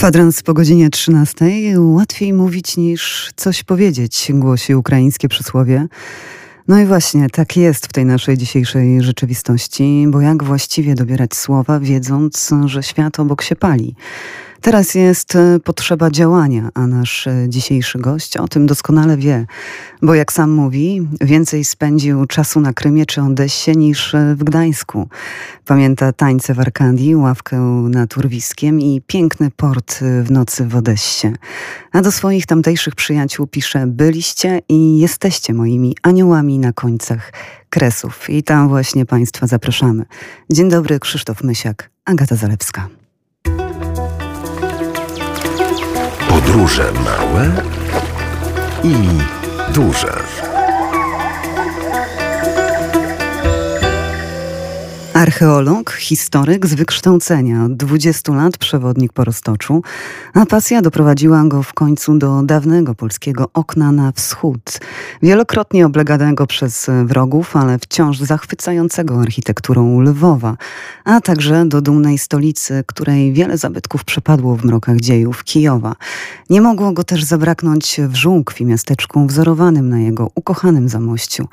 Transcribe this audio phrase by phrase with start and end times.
[0.00, 1.44] Kwadrans po godzinie 13.
[1.78, 5.86] Łatwiej mówić niż coś powiedzieć, głosi ukraińskie przysłowie.
[6.68, 11.80] No i właśnie, tak jest w tej naszej dzisiejszej rzeczywistości, bo jak właściwie dobierać słowa,
[11.80, 13.94] wiedząc, że świat obok się pali.
[14.60, 19.46] Teraz jest e, potrzeba działania, a nasz e, dzisiejszy gość o tym doskonale wie,
[20.02, 25.08] bo jak sam mówi, więcej spędził czasu na Krymie czy Odessie niż e, w Gdańsku.
[25.66, 27.56] Pamięta tańce w Arkadii, ławkę
[27.90, 31.32] nad Urwiskiem i piękny port w nocy w Odessie.
[31.92, 37.32] A do swoich tamtejszych przyjaciół pisze: Byliście i jesteście moimi aniołami na końcach
[37.70, 38.30] kresów.
[38.30, 40.04] I tam właśnie Państwa zapraszamy.
[40.50, 42.99] Dzień dobry, Krzysztof Mysiak, Agata Zalewska.
[46.50, 47.50] Podróże małe
[48.84, 48.94] i
[49.72, 50.49] duże.
[55.20, 59.82] Archeolog, historyk z wykształcenia, od 20 lat przewodnik po Roztoczu,
[60.34, 64.78] a pasja doprowadziła go w końcu do dawnego polskiego okna na wschód,
[65.22, 70.56] wielokrotnie obleganego przez wrogów, ale wciąż zachwycającego architekturą Lwowa,
[71.04, 75.94] a także do dumnej stolicy, której wiele zabytków przepadło w mrokach dziejów, Kijowa.
[76.50, 81.48] Nie mogło go też zabraknąć w Żółkwi, miasteczku wzorowanym na jego ukochanym zamościu.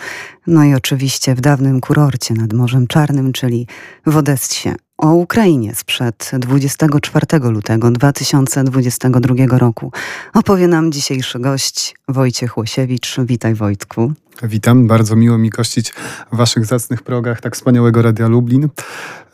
[0.48, 3.57] No i oczywiście w dawnym kurorcie nad Morzem Czarnym, czyli
[4.06, 4.76] w Odessie.
[4.98, 9.92] O Ukrainie sprzed 24 lutego 2022 roku
[10.34, 13.18] opowie nam dzisiejszy gość Wojciech Łosiewicz.
[13.26, 14.14] Witaj Wojtku.
[14.44, 15.94] Witam, bardzo miło mi gościć
[16.32, 18.70] w Waszych zacnych progach tak wspaniałego Radia Lublin.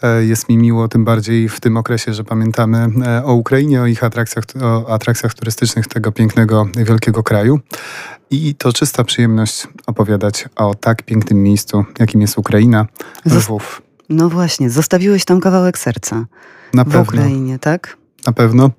[0.02, 3.86] E, jest mi miło tym bardziej w tym okresie, że pamiętamy e, o Ukrainie, o
[3.86, 7.60] ich atrakcjach, o atrakcjach turystycznych tego pięknego, wielkiego kraju.
[8.32, 12.88] I to czysta przyjemność opowiadać o tak pięknym miejscu, jakim jest Ukraina,
[13.26, 13.82] Lwów.
[14.10, 16.26] No właśnie, zostawiłeś tam kawałek serca.
[16.74, 17.02] Na w pewno.
[17.02, 17.98] Ukrainie, tak?
[18.26, 18.70] Na pewno.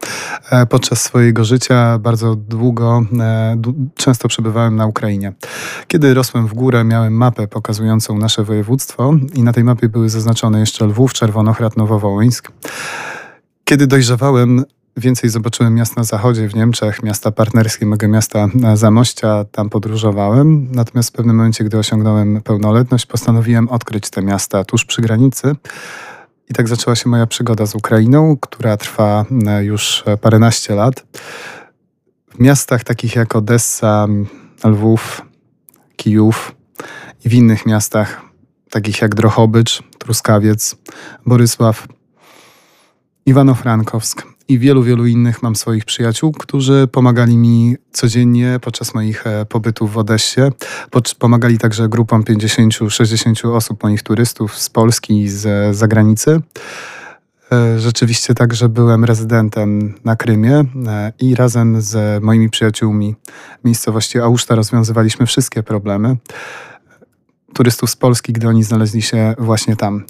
[0.51, 3.57] E, podczas swojego życia bardzo długo, e,
[3.95, 5.33] często przebywałem na Ukrainie.
[5.89, 10.61] Kiedy rosłem w górę, miałem mapę pokazującą nasze województwo i na tej mapie były zaznaczone
[10.61, 12.53] jeszcze Lwów, Czerwonohrad, Nowowołyńsk.
[13.65, 14.65] Kiedy dojrzewałem,
[14.97, 20.69] Więcej zobaczyłem miast na zachodzie, w Niemczech, miasta partnerskie mego miasta Zamościa, tam podróżowałem.
[20.73, 25.57] Natomiast w pewnym momencie, gdy osiągnąłem pełnoletność, postanowiłem odkryć te miasta tuż przy granicy.
[26.51, 31.07] I tak zaczęła się moja przygoda z Ukrainą, która trwa e, już paręnaście lat.
[32.31, 34.07] W miastach takich jak Odessa,
[34.65, 35.23] Lwów,
[35.97, 36.55] Kijów
[37.25, 38.23] i w innych miastach
[38.71, 40.77] takich jak Drohobycz, Truskawiec,
[41.27, 41.87] Borysław,
[43.27, 49.47] Iwano-Frankowsk i wielu, wielu innych mam swoich przyjaciół, którzy pomagali mi codziennie podczas moich e,
[49.47, 50.41] pobytów w Odessie.
[51.19, 56.41] Pomagali także grupom 50-60 osób, moich turystów z Polski i z zagranicy.
[57.53, 63.15] E, rzeczywiście także byłem rezydentem na Krymie e, i razem z moimi przyjaciółmi
[63.65, 66.17] miejscowości Auszta rozwiązywaliśmy wszystkie problemy
[67.55, 70.05] turystów z Polski, gdy oni znaleźli się właśnie tam.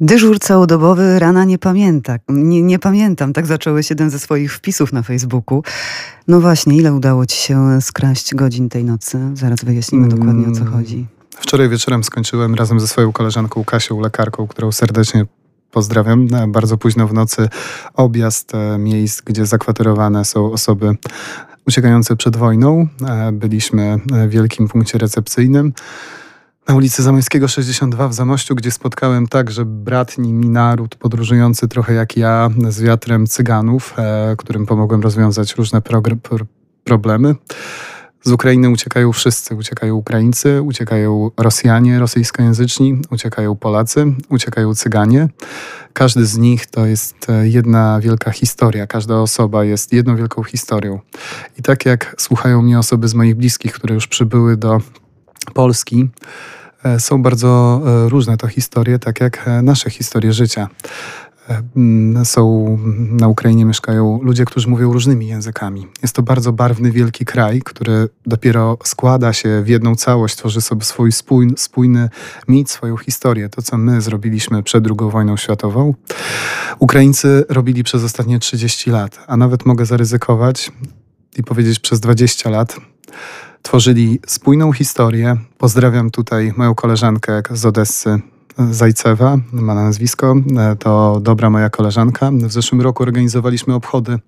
[0.00, 2.16] Dyżur całodobowy rana nie pamięta.
[2.28, 5.62] Nie, nie pamiętam, tak zacząłeś jeden ze swoich wpisów na Facebooku.
[6.28, 9.18] No właśnie, ile udało ci się skraść godzin tej nocy?
[9.34, 10.72] Zaraz wyjaśnimy dokładnie o co mm.
[10.72, 11.06] chodzi.
[11.30, 15.26] Wczoraj wieczorem skończyłem razem ze swoją koleżanką Kasią, lekarką, którą serdecznie
[15.70, 16.28] pozdrawiam.
[16.48, 17.48] Bardzo późno w nocy
[17.94, 20.96] objazd e, miejsc, gdzie zakwaterowane są osoby
[21.66, 22.88] uciekające przed wojną.
[23.08, 25.72] E, byliśmy w wielkim punkcie recepcyjnym
[26.68, 32.16] na ulicy Zamońskiego 62 w Zamościu, gdzie spotkałem także bratni mi naród podróżujący trochę jak
[32.16, 35.82] ja z wiatrem cyganów, e, którym pomogłem rozwiązać różne
[36.84, 37.34] problemy.
[38.22, 39.54] Z Ukrainy uciekają wszyscy.
[39.54, 45.28] Uciekają Ukraińcy, uciekają Rosjanie rosyjskojęzyczni, uciekają Polacy, uciekają Cyganie.
[45.92, 48.86] Każdy z nich to jest e, jedna wielka historia.
[48.86, 51.00] Każda osoba jest jedną wielką historią.
[51.58, 54.80] I tak jak słuchają mnie osoby z moich bliskich, które już przybyły do
[55.44, 56.08] Polski,
[56.84, 60.68] E, są bardzo e, różne to historie, tak jak e, nasze historie życia.
[62.24, 62.78] Są
[63.10, 65.86] na Ukrainie mieszkają ludzie, którzy mówią różnymi językami.
[66.02, 70.84] Jest to bardzo barwny, wielki kraj, który dopiero składa się w jedną całość, tworzy sobie
[70.84, 72.08] swój spójny, spójny
[72.48, 73.48] mit, swoją historię.
[73.48, 75.94] To, co my zrobiliśmy przed II wojną światową,
[76.78, 80.72] Ukraińcy robili przez ostatnie 30 lat, a nawet mogę zaryzykować
[81.36, 82.76] i powiedzieć przez 20 lat
[83.64, 85.36] tworzyli spójną historię.
[85.58, 88.20] Pozdrawiam tutaj moją koleżankę z Odessy,
[88.70, 90.34] Zajcewa, ma na nazwisko.
[90.78, 92.30] To dobra moja koleżanka.
[92.30, 94.18] W zeszłym roku organizowaliśmy obchody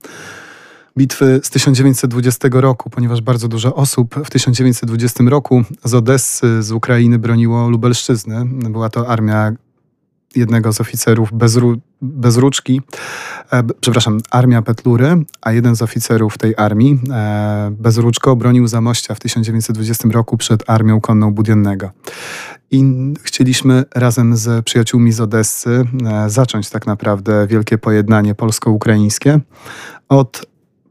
[0.99, 7.19] bitwy z 1920 roku, ponieważ bardzo dużo osób w 1920 roku z Odessy, z Ukrainy
[7.19, 8.45] broniło Lubelszczyzny.
[8.45, 9.53] Była to armia
[10.37, 11.59] jednego z oficerów bez,
[12.03, 12.83] bez ruczki,
[13.53, 19.15] e, przepraszam, armia Petlury, a jeden z oficerów tej armii e, bez ruczko obronił Zamościa
[19.15, 21.91] w 1920 roku przed armią konną Budiennego.
[22.71, 22.85] I
[23.23, 29.41] chcieliśmy razem z przyjaciółmi z Odessy e, zacząć tak naprawdę wielkie pojednanie polsko-ukraińskie
[30.09, 30.47] od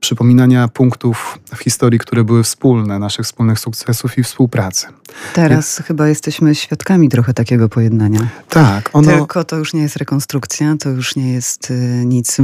[0.06, 4.88] przypominania punktów w historii, które były wspólne, naszych wspólnych sukcesów i współpracy.
[5.34, 8.20] Teraz chyba jesteśmy świadkami trochę takiego pojednania.
[8.50, 8.90] Tak.
[8.94, 9.12] Ono...
[9.12, 12.38] Tylko to już nie jest rekonstrukcja, to już nie jest y, nic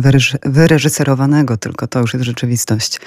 [0.46, 3.00] wyreżyserowanego, tylko to już jest rzeczywistość.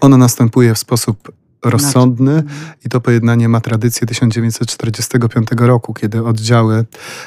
[0.00, 1.32] Ono następuje w sposób
[1.64, 2.72] rozsądny mhm.
[2.84, 6.84] i to pojednanie ma tradycję 1945 roku, kiedy oddziały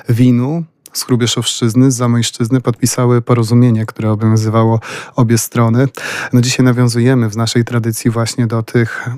[0.10, 4.80] Winu z Hrubieszowszczyzny, z Zamojszczyzny podpisały porozumienie, które obowiązywało
[5.16, 5.88] obie strony.
[6.34, 9.10] No dzisiaj nawiązujemy w naszej tradycji właśnie do tych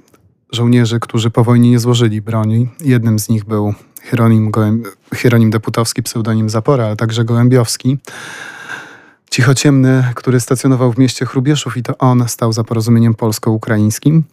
[0.51, 2.69] żołnierzy, którzy po wojnie nie złożyli broni.
[2.81, 3.73] Jednym z nich był
[4.03, 4.87] Hieronim, Gołęb...
[5.15, 7.97] Hieronim Deputowski, pseudonim Zapora, ale także Gołębiowski.
[9.31, 14.23] Cichociemny, który stacjonował w mieście Chrubieszów i to on stał za porozumieniem polsko-ukraińskim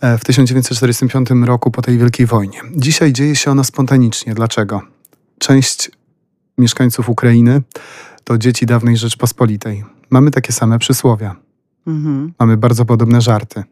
[0.00, 2.60] e, w 1945 roku po tej wielkiej wojnie.
[2.76, 4.34] Dzisiaj dzieje się ono spontanicznie.
[4.34, 4.82] Dlaczego?
[5.38, 5.90] Część
[6.58, 7.62] mieszkańców Ukrainy
[8.24, 9.84] to dzieci dawnej Rzeczpospolitej.
[10.10, 11.36] Mamy takie same przysłowia.
[11.86, 12.32] Mhm.
[12.38, 13.64] Mamy bardzo podobne żarty.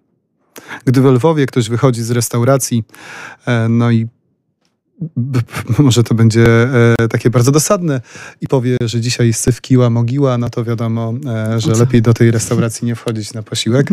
[0.85, 2.85] Gdy w Lwowie ktoś wychodzi z restauracji,
[3.47, 4.07] e, no i
[5.79, 6.45] może to będzie
[7.01, 8.01] e, takie bardzo dosadne
[8.41, 12.87] i powie, że dzisiaj syfkiła mogiła, no to wiadomo, e, że lepiej do tej restauracji
[12.87, 13.89] nie wchodzić na posiłek.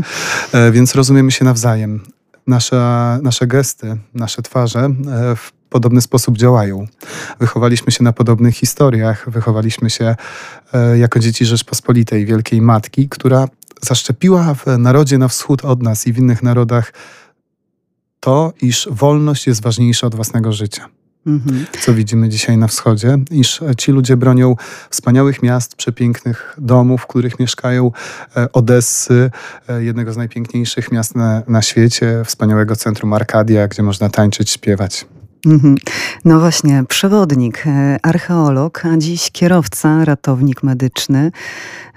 [0.71, 1.99] Więc rozumiemy się nawzajem.
[2.47, 4.89] Nasze, nasze gesty, nasze twarze
[5.73, 6.87] podobny sposób działają.
[7.39, 10.15] Wychowaliśmy się na podobnych historiach, wychowaliśmy się
[10.73, 13.47] e, jako dzieci Rzeczpospolitej, Wielkiej Matki, która
[13.81, 16.93] zaszczepiła w narodzie na wschód od nas i w innych narodach
[18.19, 20.89] to, iż wolność jest ważniejsza od własnego życia.
[21.27, 21.65] Mhm.
[21.81, 24.55] Co widzimy dzisiaj na wschodzie, iż ci ludzie bronią
[24.89, 27.91] wspaniałych miast, przepięknych domów, w których mieszkają
[28.35, 29.31] e, Odessy,
[29.69, 35.05] e, jednego z najpiękniejszych miast na, na świecie, wspaniałego centrum Arkadia, gdzie można tańczyć, śpiewać.
[35.45, 35.75] Mhm.
[36.25, 41.31] No właśnie, przewodnik, e, archeolog, a dziś kierowca, ratownik medyczny,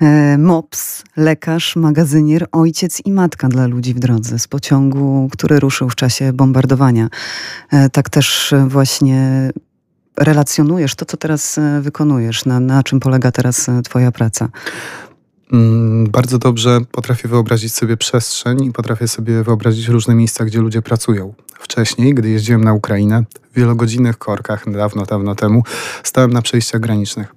[0.00, 5.90] e, MOPS, lekarz, magazynier, ojciec i matka dla ludzi w drodze z pociągu, który ruszył
[5.90, 7.08] w czasie bombardowania.
[7.72, 9.50] E, tak też właśnie
[10.16, 14.48] relacjonujesz to, co teraz wykonujesz, na, na czym polega teraz Twoja praca.
[15.52, 20.82] Mm, bardzo dobrze potrafię wyobrazić sobie przestrzeń i potrafię sobie wyobrazić różne miejsca, gdzie ludzie
[20.82, 21.34] pracują.
[21.58, 25.62] Wcześniej, gdy jeździłem na Ukrainę, w wielogodzinnych korkach, dawno, dawno temu,
[26.02, 27.34] stałem na przejściach granicznych.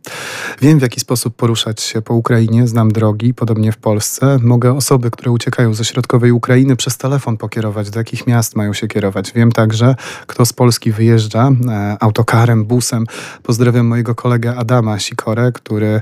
[0.61, 4.37] Wiem, w jaki sposób poruszać się po Ukrainie, znam drogi, podobnie w Polsce.
[4.41, 8.87] Mogę osoby, które uciekają ze środkowej Ukrainy, przez telefon pokierować, do jakich miast mają się
[8.87, 9.31] kierować.
[9.31, 9.95] Wiem także,
[10.27, 13.05] kto z Polski wyjeżdża e, autokarem, busem.
[13.43, 16.01] Pozdrawiam mojego kolegę Adama Sikorę, który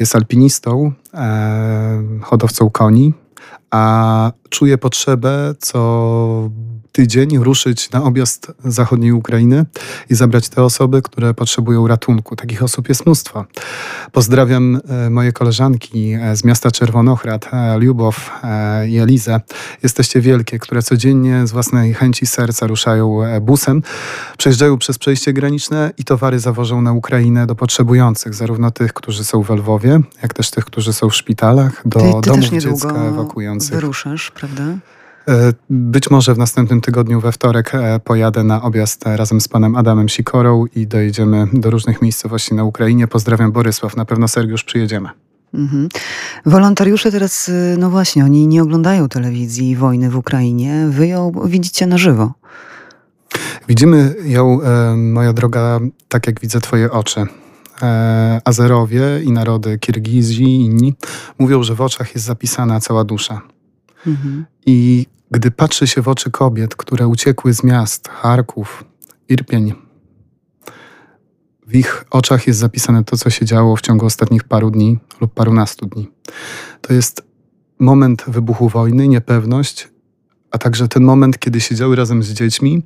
[0.00, 3.12] jest alpinistą, e, hodowcą koni,
[3.70, 6.50] a czuje potrzebę co
[6.92, 9.64] tydzień ruszyć na objazd zachodniej Ukrainy
[10.10, 12.36] i zabrać te osoby, które potrzebują ratunku.
[12.36, 13.44] Takich osób jest mnóstwo.
[14.12, 18.30] Pozdrawiam e, moje koleżanki e, z miasta Czerwonochrad, e, Lubow
[18.88, 19.40] i Elizę.
[19.82, 23.82] Jesteście wielkie, które codziennie z własnej chęci serca ruszają busem,
[24.38, 29.42] przejeżdżają przez przejście graniczne i towary zawożą na Ukrainę do potrzebujących, zarówno tych, którzy są
[29.42, 33.74] w Lwowie, jak też tych, którzy są w szpitalach, do ty, ty domów dziecka ewakuujących.
[33.74, 34.64] wyruszasz, prawda?
[35.28, 39.76] E, być może w następnym tygodniu we wtorek e, pojadę na objazd razem z panem
[39.76, 43.06] Adamem Sikorą i dojedziemy do różnych miejscowości na Ukrainie.
[43.06, 45.08] Pozdrawiam Borysław, na pewno Sergiusz przyjedziemy.
[45.54, 45.88] Mhm.
[46.46, 50.86] Wolontariusze teraz, y, no właśnie, oni nie oglądają telewizji wojny w Ukrainie.
[50.90, 52.32] Wy ją widzicie na żywo.
[53.68, 57.26] Widzimy ją, e, moja droga, tak jak widzę twoje oczy.
[58.44, 60.94] Azerowie i narody Kirgizji i inni
[61.38, 63.40] mówią, że w oczach jest zapisana cała dusza.
[64.06, 64.46] Mhm.
[64.66, 68.84] I gdy patrzy się w oczy kobiet, które uciekły z miast, Charków,
[69.28, 69.74] Irpień,
[71.66, 75.34] w ich oczach jest zapisane to, co się działo w ciągu ostatnich paru dni lub
[75.34, 76.08] parunastu dni.
[76.80, 77.22] To jest
[77.78, 79.88] moment wybuchu wojny, niepewność,
[80.50, 82.82] a także ten moment, kiedy siedziały razem z dziećmi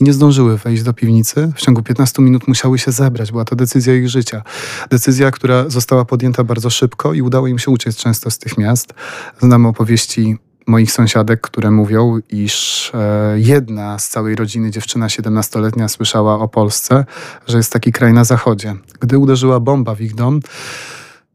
[0.00, 1.52] i nie zdążyły wejść do piwnicy.
[1.56, 3.30] W ciągu 15 minut musiały się zebrać.
[3.30, 4.42] Była to decyzja ich życia.
[4.90, 8.94] Decyzja, która została podjęta bardzo szybko i udało im się uciec często z tych miast.
[9.40, 16.38] Znam opowieści moich sąsiadek, które mówią, iż e, jedna z całej rodziny, dziewczyna 17-letnia, słyszała
[16.38, 17.04] o Polsce,
[17.46, 18.74] że jest taki kraj na zachodzie.
[19.00, 20.40] Gdy uderzyła bomba w ich dom,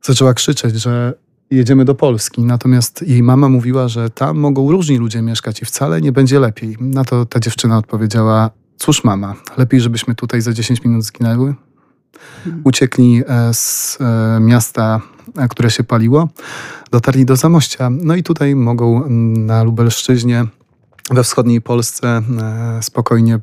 [0.01, 1.13] zaczęła krzyczeć, że
[1.51, 2.43] jedziemy do Polski.
[2.43, 6.77] Natomiast jej mama mówiła, że tam mogą różni ludzie mieszkać i wcale nie będzie lepiej.
[6.79, 11.55] Na to ta dziewczyna odpowiedziała: Cóż, mama, lepiej, żebyśmy tutaj za 10 minut zginęły.
[12.63, 15.01] Uciekli e, z e, miasta,
[15.49, 16.29] które się paliło,
[16.91, 17.89] dotarli do Zamościa.
[17.89, 20.45] No i tutaj mogą na Lubelszczyźnie,
[21.11, 22.21] we wschodniej Polsce
[22.81, 23.39] spokojnie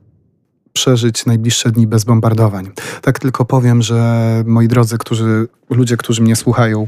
[0.73, 2.71] przeżyć najbliższe dni bez bombardowań.
[3.02, 6.87] Tak tylko powiem, że moi drodzy, którzy, ludzie, którzy mnie słuchają,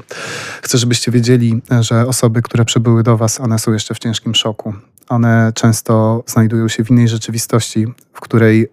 [0.63, 4.75] chcę, żebyście wiedzieli, że osoby, które przybyły do Was, one są jeszcze w ciężkim szoku.
[5.09, 8.69] One często znajdują się w innej rzeczywistości, w której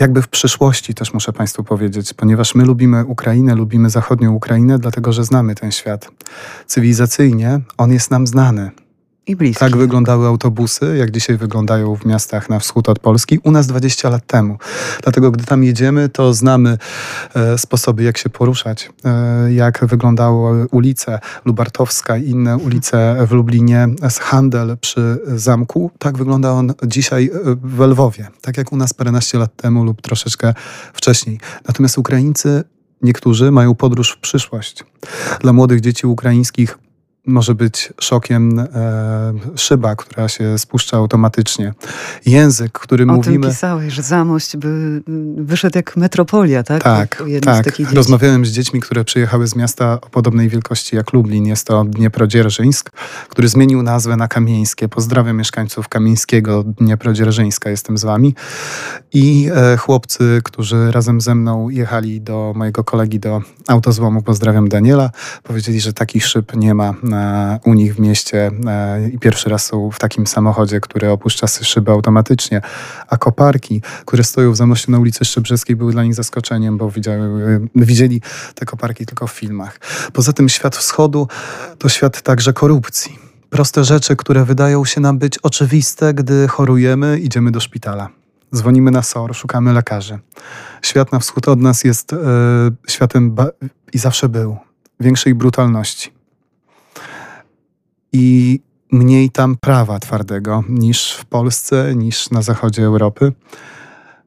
[0.00, 5.12] jakby w przyszłości też muszę Państwu powiedzieć, ponieważ my lubimy Ukrainę, lubimy zachodnią Ukrainę, dlatego
[5.12, 6.10] że znamy ten świat.
[6.66, 8.70] Cywilizacyjnie on jest nam znany.
[9.26, 9.60] I bliski.
[9.60, 14.08] Tak wyglądały autobusy, jak dzisiaj wyglądają w miastach na wschód od Polski, u nas 20
[14.08, 14.58] lat temu.
[15.02, 16.78] Dlatego, gdy tam jedziemy, to znamy
[17.34, 23.88] e, sposoby, jak się poruszać, e, jak wyglądały ulice Lubartowska i inne ulice w Lublinie,
[24.20, 25.90] handel przy zamku.
[25.98, 30.02] Tak wygląda on dzisiaj e, w Lwowie, tak jak u nas paręnaście lat temu lub
[30.02, 30.54] troszeczkę
[30.92, 31.40] wcześniej.
[31.68, 32.64] Natomiast Ukraińcy
[33.02, 34.84] Niektórzy mają podróż w przyszłość.
[35.40, 36.78] Dla młodych dzieci ukraińskich
[37.26, 38.66] może być szokiem e,
[39.56, 41.74] szyba, która się spuszcza automatycznie.
[42.26, 43.38] Język, którym o mówimy...
[43.38, 45.02] O tym pisałeś, że Zamość by
[45.36, 46.82] wyszedł jak metropolia, tak?
[46.82, 47.64] Tak, tak.
[47.92, 51.46] Rozmawiałem z dziećmi, które przyjechały z miasta o podobnej wielkości jak Lublin.
[51.46, 52.90] Jest to Dnieprodzierżyńsk,
[53.28, 54.88] który zmienił nazwę na Kamieńskie.
[54.88, 58.34] Pozdrawiam mieszkańców Kamieńskiego, Dnieprodzierżyńska, jestem z wami.
[59.12, 65.10] I e, chłopcy, którzy razem ze mną jechali do mojego kolegi do autozłomu, pozdrawiam Daniela,
[65.42, 66.94] powiedzieli, że taki szyb nie ma
[67.64, 71.92] u nich w mieście e, i pierwszy raz są w takim samochodzie, który opuszcza szybę
[71.92, 72.60] automatycznie,
[73.08, 77.60] a koparki, które stoją w Zamościu na ulicy Szczebrzeskiej były dla nich zaskoczeniem, bo widziały,
[77.74, 78.22] widzieli
[78.54, 79.80] te koparki tylko w filmach.
[80.12, 81.28] Poza tym świat wschodu
[81.78, 83.18] to świat także korupcji.
[83.50, 88.08] Proste rzeczy, które wydają się nam być oczywiste, gdy chorujemy, idziemy do szpitala.
[88.54, 90.18] Dzwonimy na SOR, szukamy lekarzy.
[90.82, 92.16] Świat na wschód od nas jest e,
[92.88, 93.36] światem
[93.92, 94.56] i zawsze był
[95.00, 96.21] większej brutalności
[98.12, 98.60] i
[98.92, 103.32] mniej tam prawa twardego niż w Polsce, niż na zachodzie Europy.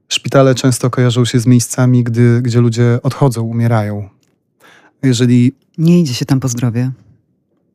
[0.09, 4.09] Szpitale często kojarzą się z miejscami, gdy, gdzie ludzie odchodzą, umierają.
[5.03, 5.55] Jeżeli.
[5.77, 6.91] Nie idzie się tam po zdrowie.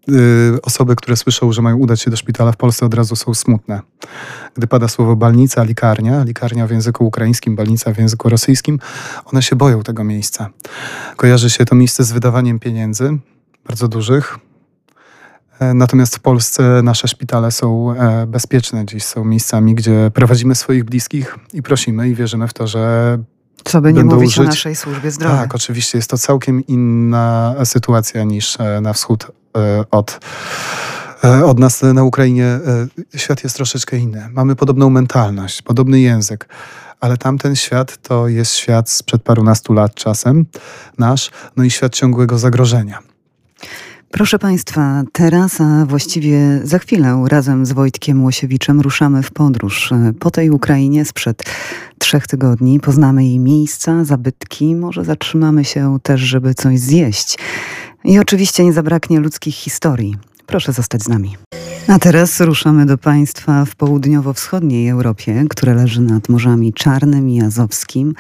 [0.08, 3.34] Y, osoby, które słyszą, że mają udać się do szpitala w Polsce, od razu są
[3.34, 3.80] smutne.
[4.54, 8.78] Gdy pada słowo balnica, likarnia, likarnia w języku ukraińskim, balnica w języku rosyjskim,
[9.24, 10.50] one się boją tego miejsca.
[11.16, 13.18] Kojarzy się to miejsce z wydawaniem pieniędzy,
[13.66, 14.38] bardzo dużych,
[15.74, 18.86] natomiast w Polsce nasze szpitale są e, bezpieczne.
[18.86, 23.18] Dziś są miejscami, gdzie prowadzimy swoich bliskich i prosimy i wierzymy w to, że
[23.64, 24.38] co by nie mówić żyć.
[24.38, 25.36] o naszej służbie zdrowia.
[25.36, 29.26] Tak, oczywiście jest to całkiem inna sytuacja niż e, na wschód
[29.90, 30.20] od,
[31.44, 32.60] od nas na Ukrainie.
[33.16, 34.28] Świat jest troszeczkę inny.
[34.32, 36.48] Mamy podobną mentalność, podobny język
[37.00, 40.46] ale tamten świat to jest świat sprzed parunastu lat czasem,
[40.98, 42.98] nasz, no i świat ciągłego zagrożenia.
[44.12, 49.90] Proszę Państwa, teraz, a właściwie za chwilę razem z Wojtkiem Łosiewiczem ruszamy w podróż
[50.20, 51.42] po tej Ukrainie sprzed
[51.98, 52.80] trzech tygodni.
[52.80, 57.38] Poznamy jej miejsca, zabytki, może zatrzymamy się też, żeby coś zjeść.
[58.04, 60.16] I oczywiście nie zabraknie ludzkich historii.
[60.46, 61.36] Proszę zostać z nami.
[61.88, 68.14] A teraz ruszamy do państwa w południowo-wschodniej Europie, które leży nad Morzami Czarnym i Azowskim,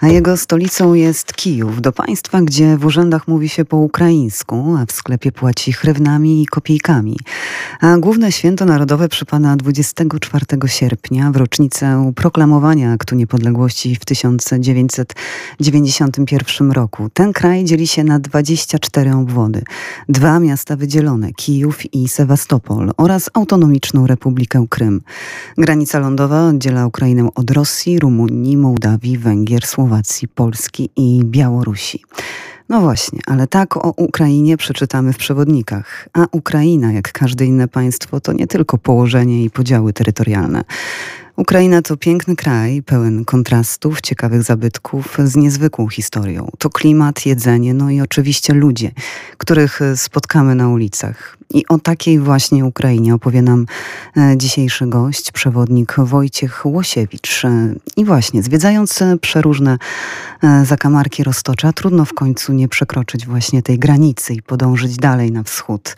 [0.00, 4.86] a jego stolicą jest Kijów, do państwa, gdzie w urzędach mówi się po ukraińsku, a
[4.86, 7.16] w sklepie płaci hrywnami i kopiejkami.
[7.80, 17.08] A główne święto narodowe przypada 24 sierpnia w rocznicę proklamowania aktu niepodległości w 1991 roku.
[17.14, 19.62] Ten kraj dzieli się na 24 obwody.
[20.08, 25.00] Dwa miasta wydzielone, Kijów i Sewastopol oraz autonomiczną Republikę Krym.
[25.58, 32.02] Granica lądowa oddziela Ukrainę od Rosji, Rumunii, Mołdawii, Węgier, Słowacji, Polski i Białorusi.
[32.68, 36.08] No właśnie, ale tak o Ukrainie przeczytamy w przewodnikach.
[36.12, 40.64] A Ukraina, jak każde inne państwo, to nie tylko położenie i podziały terytorialne.
[41.36, 46.50] Ukraina to piękny kraj, pełen kontrastów, ciekawych zabytków, z niezwykłą historią.
[46.58, 48.90] To klimat, jedzenie, no i oczywiście ludzie,
[49.38, 51.36] których spotkamy na ulicach.
[51.54, 53.66] I o takiej właśnie Ukrainie opowie nam
[54.16, 57.44] e, dzisiejszy gość, przewodnik Wojciech Łosiewicz.
[57.44, 59.78] E, I właśnie, zwiedzając przeróżne
[60.42, 65.42] e, zakamarki Roztocza, trudno w końcu nie przekroczyć właśnie tej granicy i podążyć dalej na
[65.42, 65.96] wschód.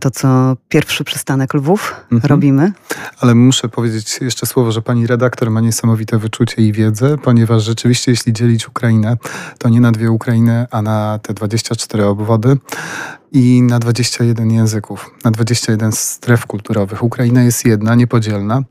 [0.00, 2.28] To co pierwszy przystanek Lwów mhm.
[2.28, 2.72] robimy.
[3.20, 7.62] Ale muszę powiedzieć jeszcze jeszcze słowo, że pani redaktor ma niesamowite wyczucie i wiedzę, ponieważ
[7.62, 9.16] rzeczywiście jeśli dzielić Ukrainę,
[9.58, 12.56] to nie na dwie Ukrainy, a na te 24 obwody
[13.32, 17.02] i na 21 języków, na 21 stref kulturowych.
[17.02, 18.62] Ukraina jest jedna, niepodzielna,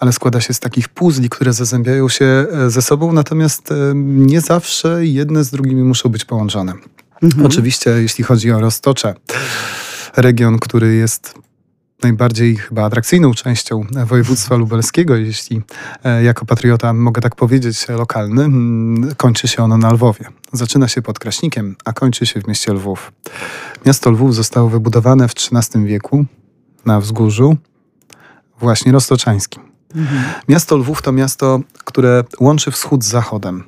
[0.00, 4.40] ale składa się z takich puzli, które zazębiają się e, ze sobą, natomiast e, nie
[4.40, 6.72] zawsze jedne z drugimi muszą być połączone.
[7.22, 7.46] Mhm.
[7.46, 9.14] Oczywiście, jeśli chodzi o Roztocze,
[10.16, 11.47] region, który jest
[12.02, 15.62] najbardziej chyba atrakcyjną częścią województwa lubelskiego, jeśli
[16.04, 20.24] e, jako patriota mogę tak powiedzieć, lokalny, mm, kończy się ono na Lwowie.
[20.52, 23.12] Zaczyna się pod Kraśnikiem, a kończy się w mieście Lwów.
[23.86, 26.24] Miasto Lwów zostało wybudowane w XIII wieku
[26.86, 27.56] na wzgórzu
[28.60, 29.62] właśnie roztoczańskim.
[29.94, 30.22] Mhm.
[30.48, 33.64] Miasto Lwów to miasto, które łączy wschód z zachodem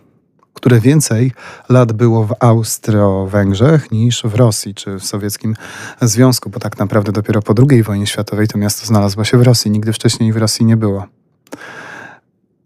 [0.60, 1.32] które więcej
[1.68, 5.56] lat było w Austro-Węgrzech niż w Rosji czy w sowieckim
[6.02, 9.70] związku, bo tak naprawdę dopiero po II wojnie światowej to miasto znalazło się w Rosji.
[9.70, 11.06] Nigdy wcześniej w Rosji nie było.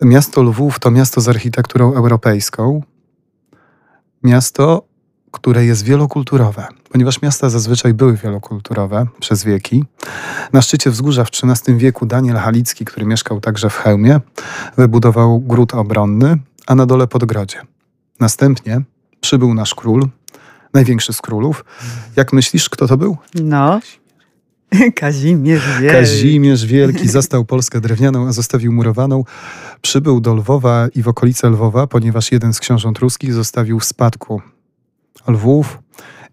[0.02, 2.82] Miasto Lwów to miasto z architekturą europejską.
[4.22, 4.82] Miasto,
[5.30, 9.84] które jest wielokulturowe, ponieważ miasta zazwyczaj były wielokulturowe przez wieki.
[10.52, 14.20] Na szczycie wzgórza w XIII wieku Daniel Halicki, który mieszkał także w Chełmie,
[14.76, 17.73] wybudował gród obronny, a na dole podgrodzie.
[18.20, 18.80] Następnie
[19.20, 20.08] przybył nasz król,
[20.74, 21.64] największy z królów.
[22.16, 23.16] Jak myślisz, kto to był?
[23.34, 23.80] No.
[25.00, 25.96] Kazimierz Wielki.
[25.96, 29.24] Kazimierz Wielki zastał Polskę drewnianą, a zostawił murowaną.
[29.82, 34.42] Przybył do Lwowa i w okolice Lwowa, ponieważ jeden z książąt ruskich zostawił w spadku
[35.28, 35.78] Lwów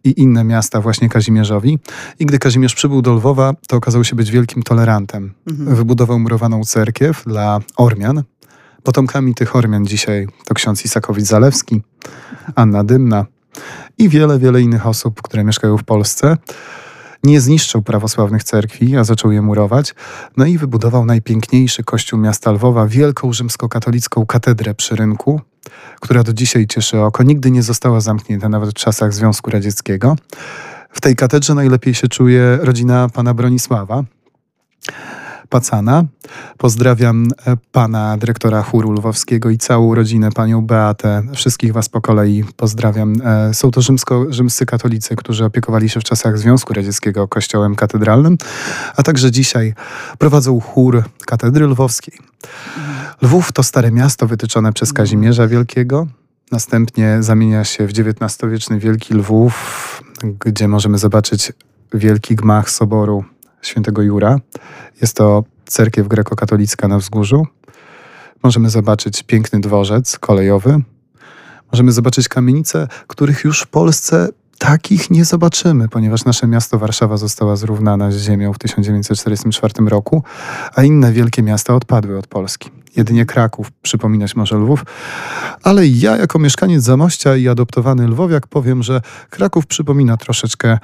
[0.03, 1.79] i inne miasta właśnie Kazimierzowi.
[2.19, 5.33] I gdy Kazimierz przybył do Lwowa, to okazał się być wielkim tolerantem.
[5.47, 5.75] Mhm.
[5.75, 8.23] Wybudował murowaną cerkiew dla Ormian,
[8.83, 11.81] Potomkami tych Ormian dzisiaj to ksiądz Isakowicz-Zalewski,
[12.55, 13.25] Anna Dymna
[13.97, 16.37] i wiele, wiele innych osób, które mieszkają w Polsce.
[17.23, 19.95] Nie zniszczył prawosławnych cerkwi, a zaczął je murować.
[20.37, 25.41] No i wybudował najpiękniejszy kościół miasta Lwowa, wielką rzymskokatolicką katedrę przy rynku,
[25.99, 27.23] która do dzisiaj cieszy oko.
[27.23, 30.15] Nigdy nie została zamknięta, nawet w czasach Związku Radzieckiego.
[30.91, 34.03] W tej katedrze najlepiej się czuje rodzina pana Bronisława.
[35.51, 36.05] Pacana.
[36.57, 41.23] Pozdrawiam e, pana dyrektora chóru lwowskiego i całą rodzinę, panią Beatę.
[41.33, 43.13] Wszystkich was po kolei pozdrawiam.
[43.23, 48.37] E, są to rzymsko, rzymscy katolicy, którzy opiekowali się w czasach Związku Radzieckiego kościołem katedralnym,
[48.95, 49.73] a także dzisiaj
[50.17, 52.17] prowadzą chór katedry lwowskiej.
[53.21, 56.07] Lwów to stare miasto wytyczone przez Kazimierza Wielkiego.
[56.51, 60.03] Następnie zamienia się w XIX-wieczny Wielki Lwów,
[60.45, 61.53] gdzie możemy zobaczyć
[61.93, 63.23] wielki gmach soboru
[63.61, 64.39] świętego Jura.
[65.01, 67.47] Jest to cerkiew grekokatolicka na wzgórzu.
[68.43, 70.81] Możemy zobaczyć piękny dworzec kolejowy.
[71.71, 77.55] Możemy zobaczyć kamienice, których już w Polsce takich nie zobaczymy, ponieważ nasze miasto Warszawa została
[77.55, 80.23] zrównana z ziemią w 1944 roku,
[80.75, 82.69] a inne wielkie miasta odpadły od Polski.
[82.95, 84.85] Jedynie Kraków przypominać może Lwów,
[85.63, 90.77] ale ja jako mieszkaniec Zamościa i adoptowany Lwowiak powiem, że Kraków przypomina troszeczkę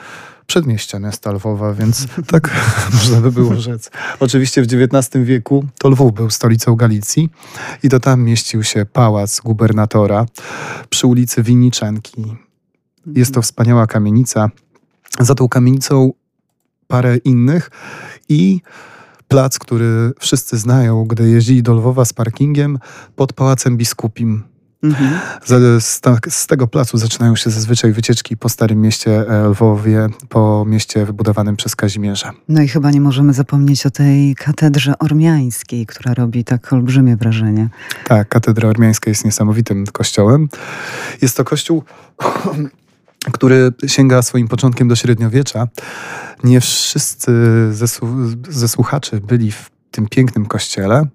[0.47, 2.51] przedmieścia miasta Lwowa, więc tak
[2.97, 3.91] można by było rzec.
[4.19, 7.29] Oczywiście w XIX wieku to Lwów był stolicą Galicji
[7.83, 10.25] i to tam mieścił się pałac gubernatora
[10.89, 12.25] przy ulicy Winiczenki.
[13.15, 14.49] Jest to wspaniała kamienica.
[15.19, 16.13] Za tą kamienicą
[16.87, 17.71] parę innych
[18.29, 18.61] i
[19.27, 22.79] plac, który wszyscy znają, gdy jeździli do Lwowa z parkingiem
[23.15, 24.43] pod Pałacem Biskupim.
[24.83, 25.19] Mhm.
[25.45, 30.65] Z, z, z, tego placu zaczynają się zazwyczaj wycieczki po Starym Mieście e, Lwowie, po
[30.67, 32.31] mieście wybudowanym przez Kazimierza.
[32.49, 37.69] No i chyba nie możemy zapomnieć o tej katedrze ormiańskiej, która robi tak olbrzymie wrażenie.
[38.05, 40.49] Tak, katedra ormiańska jest niesamowitym kościołem.
[41.21, 41.83] Jest to kościół
[43.31, 45.67] który sięga swoim początkiem do średniowiecza.
[46.43, 47.31] Nie wszyscy
[47.71, 47.85] ze,
[48.49, 51.07] ze słuchaczy byli w tym pięknym kościele.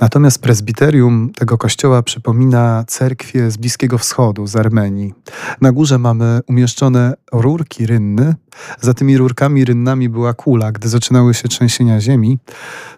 [0.00, 5.14] Natomiast prezbiterium tego kościoła przypomina cerkwie z Bliskiego Wschodu, z Armenii.
[5.60, 8.34] Na górze mamy umieszczone rurki rynny.
[8.80, 10.72] Za tymi rurkami rynnami była kula.
[10.72, 12.38] Gdy zaczynały się trzęsienia ziemi,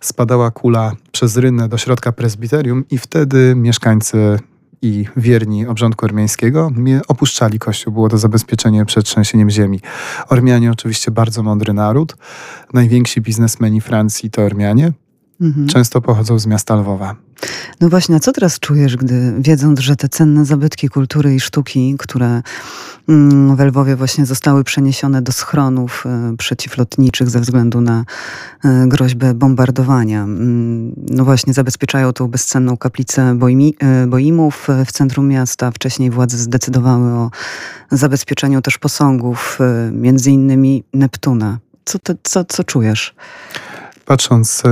[0.00, 4.38] spadała kula przez rynnę do środka prezbiterium i wtedy mieszkańcy
[4.82, 6.70] i wierni obrządku ormiańskiego
[7.08, 7.92] opuszczali kościół.
[7.92, 9.80] Było to zabezpieczenie przed trzęsieniem ziemi.
[10.28, 12.16] Ormianie oczywiście bardzo mądry naród.
[12.72, 14.92] Najwięksi biznesmeni Francji to Ormianie.
[15.42, 15.66] Mhm.
[15.66, 17.16] Często pochodzą z miasta Lwowa.
[17.80, 21.94] No właśnie, a co teraz czujesz, gdy wiedząc, że te cenne zabytki kultury i sztuki,
[21.98, 22.42] które
[23.08, 28.04] mm, w Lwowie właśnie zostały przeniesione do schronów e, przeciwlotniczych ze względu na
[28.64, 30.22] e, groźbę bombardowania.
[30.22, 35.70] Mm, no właśnie, zabezpieczają tą bezcenną kaplicę e, Boimów w centrum miasta.
[35.70, 37.30] Wcześniej władze zdecydowały o
[37.90, 39.58] zabezpieczeniu też posągów,
[39.92, 41.58] między innymi Neptuna.
[41.84, 43.14] Co, co, co czujesz?
[44.04, 44.62] Patrząc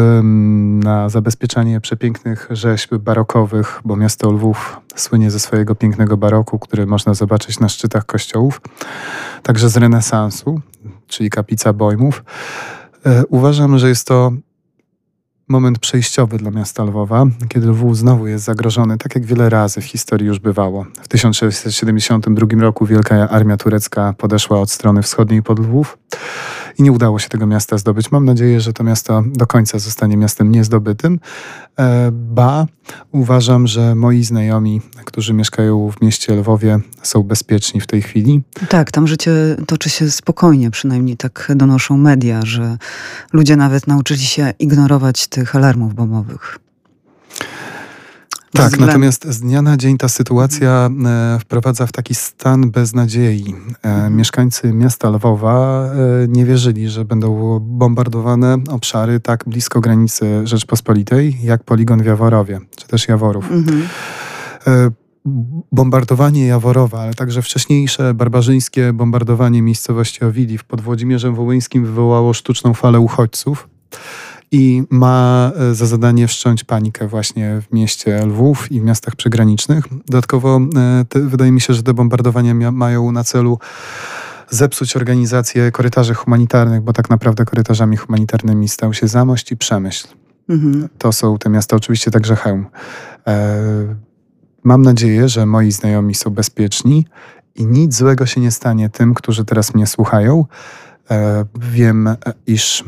[0.84, 7.14] na zabezpieczanie przepięknych rzeźb barokowych, bo miasto Lwów słynie ze swojego pięknego baroku, który można
[7.14, 8.60] zobaczyć na szczytach kościołów,
[9.42, 10.60] także z renesansu,
[11.06, 12.24] czyli kaplica Bojmów,
[13.06, 14.32] e, uważam, że jest to
[15.48, 19.84] moment przejściowy dla miasta Lwowa, kiedy Lwów znowu jest zagrożony, tak jak wiele razy w
[19.84, 20.86] historii już bywało.
[21.02, 25.98] W 1672 roku Wielka Armia Turecka podeszła od strony wschodniej pod Lwów
[26.78, 28.11] i nie udało się tego miasta zdobyć.
[28.11, 31.20] Mam nadzieję, że to miasto do końca zostanie miastem niezdobytym.
[31.78, 32.66] E, ba,
[33.12, 38.42] uważam, że moi znajomi, którzy mieszkają w mieście Lwowie, są bezpieczni w tej chwili.
[38.68, 39.33] Tak, tam życie
[39.66, 42.76] toczy się spokojnie, przynajmniej tak donoszą media, że
[43.33, 46.59] ludzie nawet nauczyli się ignorować tych alarmów bombowych.
[48.52, 48.86] Tak, względ...
[48.86, 53.54] natomiast z dnia na dzień ta sytuacja e, wprowadza w taki stan beznadziei.
[53.84, 54.16] E, mhm.
[54.16, 61.64] Mieszkańcy miasta Lwowa e, nie wierzyli, że będą bombardowane obszary tak blisko granicy Rzeczpospolitej, jak
[61.64, 63.50] poligon w Jaworowie, czy też Jaworów.
[63.50, 63.88] Mhm.
[65.72, 73.00] Bombardowanie Jaworowa, ale także wcześniejsze barbarzyńskie bombardowanie miejscowości Owili pod Włodzimierzem Wołyńskim wywołało sztuczną falę
[73.00, 73.68] uchodźców
[74.52, 79.84] i ma e, za zadanie wszcząć panikę właśnie w mieście Lwów i w miastach przygranicznych.
[80.06, 83.58] Dodatkowo e, te, wydaje mi się, że te bombardowania mają na celu
[84.50, 90.08] zepsuć organizację korytarzy humanitarnych, bo tak naprawdę korytarzami humanitarnymi stał się Zamość i Przemyśl.
[90.48, 90.88] Mhm.
[90.98, 92.66] To są te miasta, oczywiście także Chełm.
[93.26, 93.96] E,
[94.64, 97.06] mam nadzieję, że moi znajomi są bezpieczni
[97.54, 100.44] i nic złego się nie stanie tym, którzy teraz mnie słuchają.
[101.10, 102.84] E, wiem, e, iż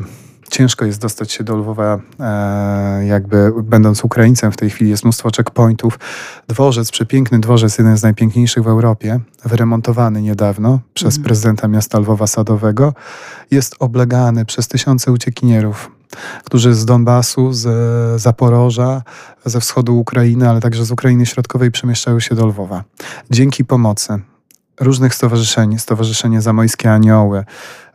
[0.53, 4.89] ciężko jest dostać się do Lwowa, e, jakby będąc Ukraińcem w tej chwili.
[4.89, 5.99] Jest mnóstwo checkpointów.
[6.47, 11.23] Dworzec, przepiękny dworzec, jeden z najpiękniejszych w Europie, wyremontowany niedawno przez mhm.
[11.23, 12.93] prezydenta miasta Lwowa Sadowego,
[13.51, 15.91] jest oblegany przez tysiące uciekinierów
[16.43, 19.01] którzy z Donbasu, z Zaporoża,
[19.45, 22.83] ze wschodu Ukrainy, ale także z Ukrainy Środkowej przemieszczają się do Lwowa.
[23.31, 24.21] Dzięki pomocy
[24.79, 27.45] różnych stowarzyszeń, Stowarzyszenie Zamojskie Anioły,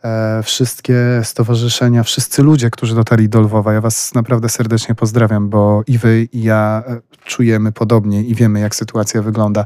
[0.04, 3.72] e, wszystkie stowarzyszenia, wszyscy ludzie, którzy dotarli do Lwowa.
[3.72, 8.60] Ja Was naprawdę serdecznie pozdrawiam, bo i Wy, i ja e, czujemy podobnie i wiemy,
[8.60, 9.64] jak sytuacja wygląda.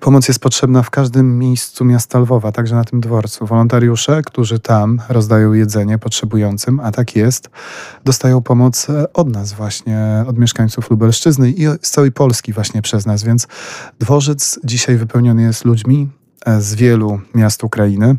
[0.00, 3.46] Pomoc jest potrzebna w każdym miejscu miasta Lwowa, także na tym dworcu.
[3.46, 7.50] Wolontariusze, którzy tam rozdają jedzenie potrzebującym, a tak jest,
[8.04, 13.06] dostają pomoc e, od nas właśnie, od mieszkańców Lubelszczyzny i z całej Polski właśnie przez
[13.06, 13.46] nas, więc
[13.98, 16.08] dworzec dzisiaj wypełniony jest ludźmi,
[16.58, 18.16] z wielu miast Ukrainy,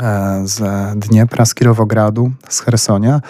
[0.00, 0.60] e, z
[0.98, 3.20] Dniepra, z Kirowogradu, z Hersonia,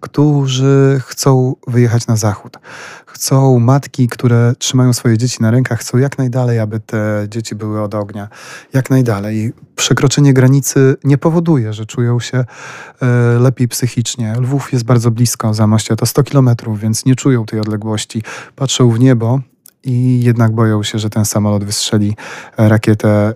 [0.00, 2.58] którzy chcą wyjechać na zachód.
[3.06, 7.82] Chcą matki, które trzymają swoje dzieci na rękach, chcą jak najdalej, aby te dzieci były
[7.82, 8.28] od ognia.
[8.72, 9.52] Jak najdalej.
[9.76, 13.06] Przekroczenie granicy nie powoduje, że czują się e,
[13.38, 14.34] lepiej psychicznie.
[14.40, 18.22] Lwów jest bardzo blisko Zamościa, to 100 kilometrów, więc nie czują tej odległości.
[18.56, 19.40] Patrzą w niebo
[19.86, 22.16] i jednak boją się, że ten samolot wystrzeli
[22.56, 23.34] rakietę.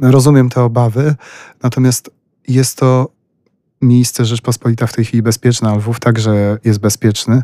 [0.00, 1.14] Rozumiem te obawy,
[1.62, 2.10] natomiast
[2.48, 3.08] jest to
[3.82, 7.42] miejsce Rzeczpospolita w tej chwili bezpieczne, a Lwów także jest bezpieczny.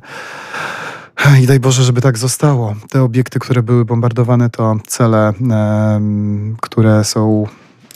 [1.42, 2.74] I daj Boże, żeby tak zostało.
[2.90, 5.32] Te obiekty, które były bombardowane, to cele,
[6.60, 7.46] które są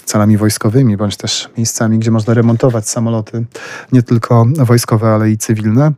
[0.04, 3.44] celami wojskowymi, bądź też miejscami, gdzie można remontować samoloty,
[3.92, 5.92] nie tylko wojskowe, ale i cywilne.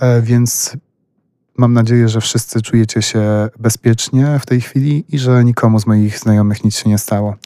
[0.00, 0.76] E, więc
[1.58, 6.18] Mam nadzieję, że wszyscy czujecie się bezpiecznie w tej chwili i że nikomu z moich
[6.18, 7.36] znajomych nic się nie stało.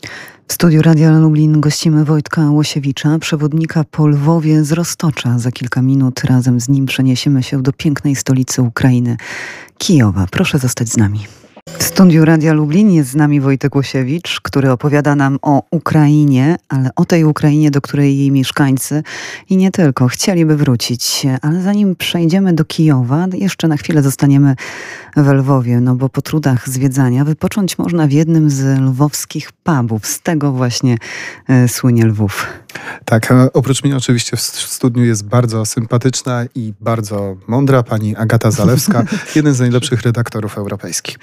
[0.49, 5.39] W studiu Radia Lublin gościmy Wojtka Łosiewicza, przewodnika po Lwowie z Roztocza.
[5.39, 9.17] Za kilka minut razem z nim przeniesiemy się do pięknej stolicy Ukrainy,
[9.79, 10.27] Kijowa.
[10.31, 11.40] Proszę zostać z nami.
[11.79, 16.91] W studiu Radia Lublin jest z nami Wojtek Łosiewicz, który opowiada nam o Ukrainie, ale
[16.97, 19.03] o tej Ukrainie, do której jej mieszkańcy
[19.51, 21.27] i nie tylko chcieliby wrócić.
[21.43, 24.55] Ale zanim przejdziemy do Kijowa, jeszcze na chwilę zostaniemy
[25.17, 30.07] w Lwowie, no bo po trudach zwiedzania wypocząć można w jednym z lwowskich pubów.
[30.07, 30.97] Z tego właśnie
[31.49, 32.47] e, słynie Lwów.
[33.05, 39.05] Tak, oprócz mnie oczywiście w studniu jest bardzo sympatyczna i bardzo mądra pani Agata Zalewska,
[39.37, 41.19] jeden z najlepszych redaktorów europejskich.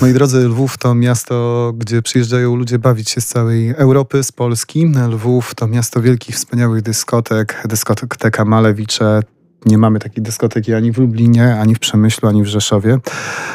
[0.00, 4.92] Moi drodzy, Lwów to miasto, gdzie przyjeżdżają ludzie bawić się z całej Europy, z Polski.
[5.08, 9.22] Lwów to miasto wielkich, wspaniałych dyskotek, dyskoteka Malewicze,
[9.66, 12.98] nie mamy takiej dyskoteki ani w Lublinie, ani w Przemyślu, ani w Rzeszowie.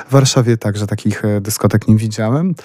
[0.07, 2.55] W Warszawie także takich e, dyskotek nie widziałem.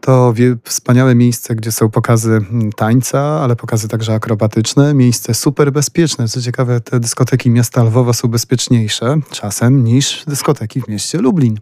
[0.00, 0.34] To
[0.64, 4.94] wspaniałe miejsce, gdzie są pokazy mm, tańca, ale pokazy także akrobatyczne.
[4.94, 6.28] Miejsce super bezpieczne.
[6.28, 11.58] Co ciekawe, te dyskoteki miasta Lwowa są bezpieczniejsze czasem niż dyskoteki w mieście Lublin.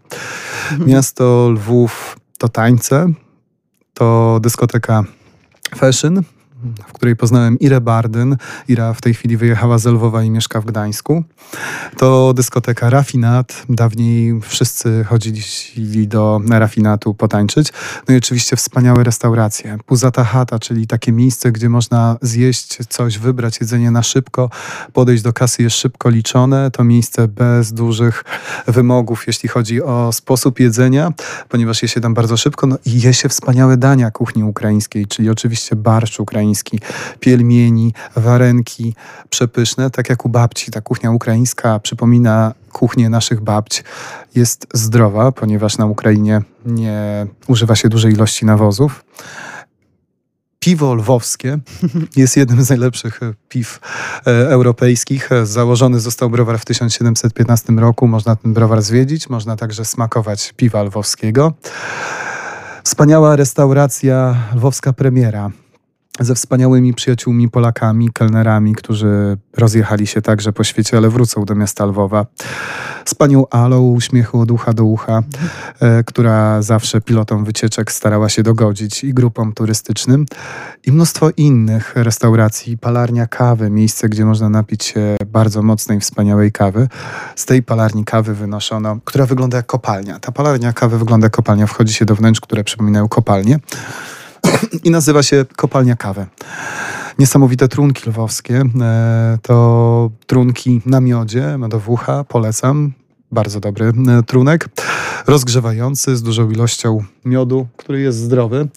[0.71, 0.89] Mhm.
[0.89, 3.07] Miasto Lwów to tańce,
[3.93, 5.03] to dyskoteka
[5.75, 6.23] fashion,
[6.87, 8.37] w której poznałem Irę Bardyn.
[8.67, 11.23] Ira w tej chwili wyjechała z Lwowa i mieszka w Gdańsku.
[11.97, 13.63] To dyskoteka Rafinat.
[13.69, 17.73] Dawniej wszyscy chodzili do rafinatu potańczyć.
[18.07, 19.77] No i oczywiście wspaniałe restauracje.
[19.85, 24.49] Puzata Hata, czyli takie miejsce, gdzie można zjeść coś, wybrać jedzenie na szybko,
[24.93, 26.71] podejść do kasy jest szybko liczone.
[26.71, 28.23] To miejsce bez dużych
[28.67, 31.13] wymogów, jeśli chodzi o sposób jedzenia,
[31.49, 32.67] ponieważ je się tam bardzo szybko.
[32.67, 36.48] No i je się wspaniałe dania kuchni ukraińskiej, czyli oczywiście barszcz ukraiński,
[37.19, 38.95] pielmieni, warenki
[39.29, 40.71] przepyszne, tak jak u babci.
[40.71, 43.83] Ta kuchnia ukraińska przypomina kuchnię naszych babć.
[44.35, 49.05] Jest zdrowa, ponieważ na Ukrainie nie używa się dużej ilości nawozów.
[50.59, 51.59] Piwo lwowskie
[52.15, 53.79] jest jednym z najlepszych piw
[54.27, 55.29] e, europejskich.
[55.43, 58.07] Założony został browar w 1715 roku.
[58.07, 61.53] Można ten browar zwiedzić, można także smakować piwa lwowskiego.
[62.83, 65.51] Wspaniała restauracja, lwowska premiera
[66.19, 71.85] ze wspaniałymi przyjaciółmi Polakami, kelnerami, którzy rozjechali się także po świecie, ale wrócą do miasta
[71.85, 72.25] Lwowa.
[73.05, 75.23] Z panią Alą, uśmiechu od ucha do ucha,
[75.79, 80.25] e, która zawsze pilotom wycieczek starała się dogodzić i grupom turystycznym.
[80.85, 86.87] I mnóstwo innych restauracji, palarnia kawy, miejsce, gdzie można napić się bardzo mocnej, wspaniałej kawy.
[87.35, 90.19] Z tej palarni kawy wynoszono, która wygląda jak kopalnia.
[90.19, 91.67] Ta palarnia kawy wygląda jak kopalnia.
[91.67, 93.59] Wchodzi się do wnętrz, które przypominają kopalnie.
[94.83, 96.25] i nazywa się Kopalnia Kawy.
[97.19, 98.63] Niesamowite trunki lwowskie.
[98.81, 102.93] E, to trunki na miodzie, medowucha, polecam
[103.31, 104.69] bardzo dobry e, trunek,
[105.27, 108.67] rozgrzewający z dużą ilością miodu, który jest zdrowy.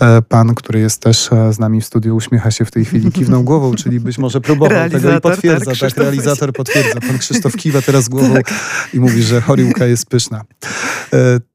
[0.00, 3.12] E, pan, który jest też e, z nami w studiu, uśmiecha się w tej chwili,
[3.12, 5.70] kiwnął głową, czyli być może próbował tego i potwierdza.
[5.70, 7.00] Tak, tak realizator potwierdza.
[7.00, 8.50] Pan Krzysztof kiwa teraz głową tak.
[8.94, 10.42] i mówi, że choriłka jest pyszna.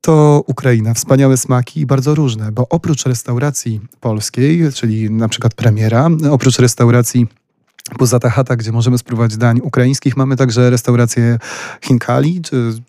[0.02, 6.10] To Ukraina, wspaniałe smaki i bardzo różne, bo oprócz restauracji polskiej, czyli na przykład premiera,
[6.32, 7.28] oprócz restauracji
[7.98, 11.38] Poza ta chata, gdzie możemy spróbować dań ukraińskich, mamy także restaurację
[11.82, 12.42] Hinkali,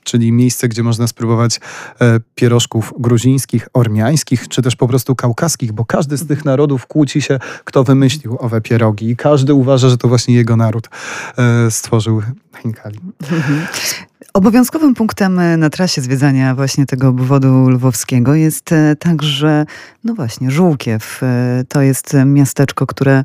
[0.04, 1.60] czyli miejsce, gdzie można spróbować
[2.00, 7.22] e, pierożków gruzińskich, ormiańskich, czy też po prostu kaukaskich, bo każdy z tych narodów kłóci
[7.22, 9.10] się, kto wymyślił owe pierogi.
[9.10, 10.88] I każdy uważa, że to właśnie jego naród
[11.38, 12.22] e, stworzył
[12.62, 12.98] Hinkali.
[13.32, 13.66] Mhm.
[14.34, 19.66] Obowiązkowym punktem e, na trasie zwiedzania właśnie tego obwodu lwowskiego jest także,
[20.04, 21.20] no właśnie, Żółkiew.
[21.68, 23.24] To jest miasteczko, które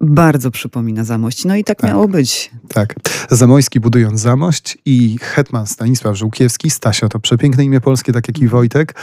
[0.00, 1.44] bardzo przypomina Zamość.
[1.44, 2.50] No i tak, tak, miało być.
[2.68, 2.94] Tak.
[3.30, 8.48] Zamojski budując Zamość i hetman Stanisław Żółkiewski, Stasio to przepiękne imię polskie, tak jak i
[8.48, 8.94] Wojtek,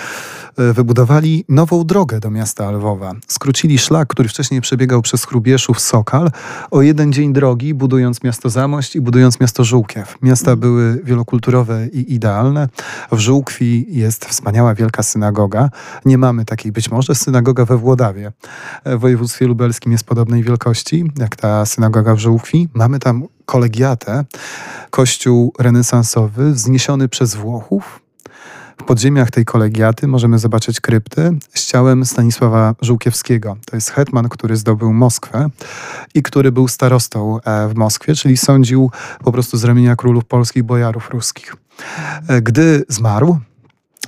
[0.58, 3.14] e, wybudowali nową drogę do miasta Lwowa.
[3.28, 6.32] Skrócili szlak, który wcześniej przebiegał przez Chrubieszów, Sokal,
[6.72, 10.18] o jeden dzień drogi, budując miasto Zamość i budując miasto Żółkiew.
[10.22, 10.60] Miasta mhm.
[10.60, 12.70] były wielokulturowe i idealne.
[13.12, 15.70] W Żółkwi jest wspaniała wielka synagoga.
[16.06, 18.32] Nie mamy takiej, być może synagoga we Włodawie.
[18.84, 22.69] E, w województwie lubelskim jest podobnej wielkości wielkości, jak ta synagoga w Żółkwi.
[22.73, 24.26] Mamy tam kolegiatę,
[24.89, 27.99] kościół renesansowy wzniesiony przez Włochów.
[28.82, 33.58] W podziemiach tej kolegiaty możemy zobaczyć krypty z ciałem Stanisława Żółkiewskiego.
[33.65, 35.49] To jest hetman, który zdobył Moskwę
[36.15, 38.91] i który był starostą e, w Moskwie, czyli sądził
[39.23, 41.56] po prostu z ramienia królów polskich, bojarów ruskich.
[42.28, 43.38] E, gdy zmarł,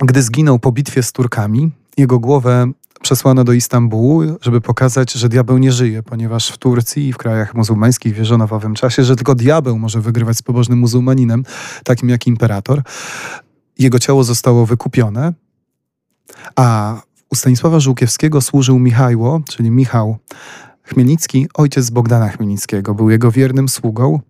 [0.02, 2.72] gdy zginął po bitwie z Turkami, jego głowę
[3.06, 7.54] przesłano do Istambułu, żeby pokazać, że diabeł nie żyje, ponieważ w Turcji i w krajach
[7.54, 11.44] muzułmańskich wierzono w owym czasie, że tylko diabeł może wygrywać z pobożnym muzułmaninem,
[11.84, 12.82] takim jak imperator.
[13.78, 15.32] Jego ciało zostało wykupione,
[16.56, 16.96] a
[17.30, 20.16] u Stanisława Żółkiewskiego służył Michajło, czyli Michał
[20.82, 24.20] Chmielnicki, ojciec Bogdana Chmielnickiego, był jego wiernym sługą.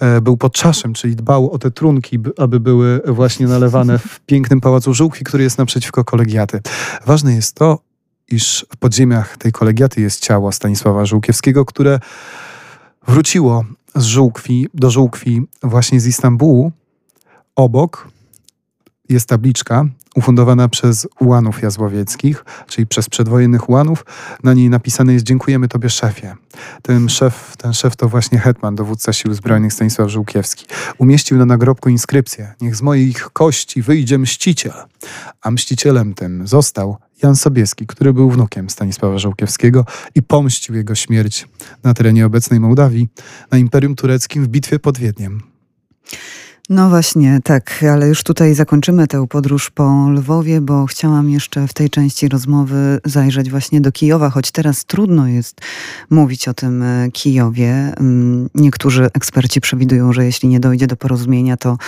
[0.00, 4.94] E, był podczaszem, czyli dbał o te trunki, aby były właśnie nalewane w pięknym pałacu
[4.94, 6.60] Żółkwi, który jest naprzeciwko kolegiaty.
[7.06, 7.91] Ważne jest to,
[8.32, 12.00] iż w podziemiach tej kolegiaty jest ciało Stanisława Żółkiewskiego, które
[13.08, 13.64] wróciło
[13.94, 16.72] z Żółkwi, do Żółkwi właśnie z Istambułu.
[17.56, 18.08] Obok
[19.08, 24.04] jest tabliczka ufundowana przez ułanów jazłowieckich, czyli przez przedwojennych ułanów.
[24.44, 26.34] Na niej napisane jest dziękujemy tobie szefie.
[26.82, 30.66] Ten szef, ten szef to właśnie hetman, dowódca sił zbrojnych Stanisław Żółkiewski.
[30.98, 32.54] Umieścił na nagrobku inskrypcję.
[32.60, 34.72] Niech z moich kości wyjdzie mściciel.
[35.42, 41.48] A mścicielem tym został Jan Sobieski, który był wnukiem Stanisława Żółkiewskiego i pomścił jego śmierć
[41.82, 43.08] na terenie obecnej Mołdawii
[43.50, 45.42] na Imperium Tureckim w bitwie pod Wiedniem.
[46.70, 51.72] No właśnie, tak, ale już tutaj zakończymy tę podróż po Lwowie, bo chciałam jeszcze w
[51.72, 55.60] tej części rozmowy zajrzeć właśnie do Kijowa, choć teraz trudno jest
[56.10, 57.72] mówić o tym e, Kijowie.
[57.72, 61.78] Mm, niektórzy eksperci przewidują, że jeśli nie dojdzie do porozumienia, to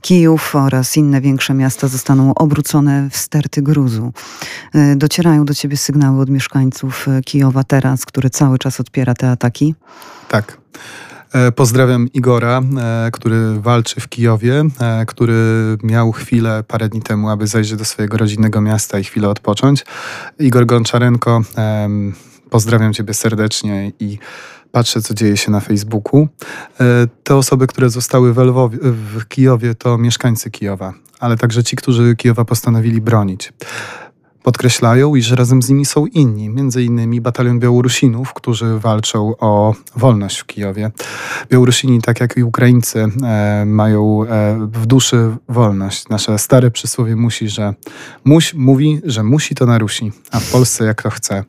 [0.00, 4.12] Kijów oraz inne większe miasta zostaną obrócone w sterty gruzu.
[4.74, 9.30] E, docierają do ciebie sygnały od mieszkańców e, Kijowa teraz, który cały czas odpiera te
[9.30, 9.74] ataki?
[10.28, 10.58] Tak.
[11.32, 15.34] E, pozdrawiam Igora, e, który walczy w Kijowie, e, który
[15.82, 19.84] miał chwilę parę dni temu, aby zajrzeć do swojego rodzinnego miasta i chwilę odpocząć.
[20.38, 21.42] Igor Gonczarenko,
[22.50, 24.18] pozdrawiam Ciebie serdecznie i
[24.72, 26.28] patrzę, co dzieje się na Facebooku.
[27.24, 32.16] Te osoby, które zostały w, Lwowie, w Kijowie, to mieszkańcy Kijowa, ale także ci, którzy
[32.16, 33.52] Kijowa postanowili bronić.
[34.42, 36.50] Podkreślają, iż razem z nimi są inni,
[36.80, 40.90] innymi batalion Białorusinów, którzy walczą o wolność w Kijowie.
[41.50, 46.08] Białorusini, tak jak i Ukraińcy, e, mają e, w duszy wolność.
[46.08, 47.74] Nasze stare przysłowie musi, że
[48.24, 51.44] muś, mówi, że musi to narusi, a w Polsce jak to chce.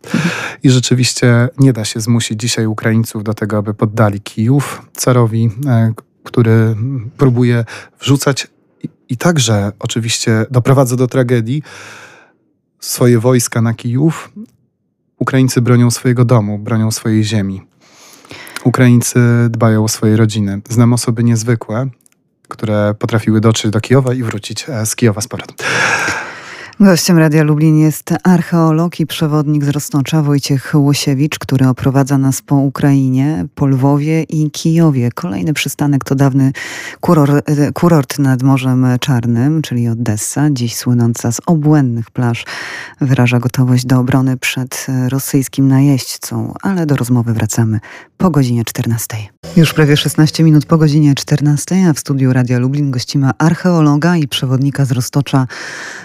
[0.63, 5.93] I rzeczywiście nie da się zmusić dzisiaj Ukraińców do tego, aby poddali Kijów carowi, e,
[6.23, 6.75] który
[7.17, 7.65] próbuje
[7.99, 8.47] wrzucać
[8.83, 11.63] i, i także oczywiście doprowadza do tragedii,
[12.83, 14.31] swoje wojska na Kijów,
[15.19, 17.61] Ukraińcy bronią swojego domu, bronią swojej ziemi.
[18.63, 19.19] Ukraińcy
[19.49, 20.61] dbają o swoje rodziny.
[20.69, 21.89] Znam osoby niezwykłe,
[22.47, 25.55] które potrafiły dotrzeć do Kijowa i wrócić e, z Kijowa z powrotem.
[26.79, 32.55] Gościem Radia Lublin jest archeolog i przewodnik z Rosnocza Wojciech Łosiewicz, który oprowadza nas po
[32.55, 35.09] Ukrainie, po Lwowie i Kijowie.
[35.11, 36.51] Kolejny przystanek to dawny
[37.01, 42.45] kurort, kurort nad Morzem Czarnym, czyli Odessa, dziś słynąca z obłędnych plaż,
[43.01, 47.79] wyraża gotowość do obrony przed rosyjskim najeźdźcą, ale do rozmowy wracamy
[48.17, 49.17] po godzinie 14.
[49.55, 54.27] Już prawie 16 minut po godzinie 14, a w studiu Radia Lublin gościmy archeologa i
[54.27, 55.47] przewodnika z Roztocza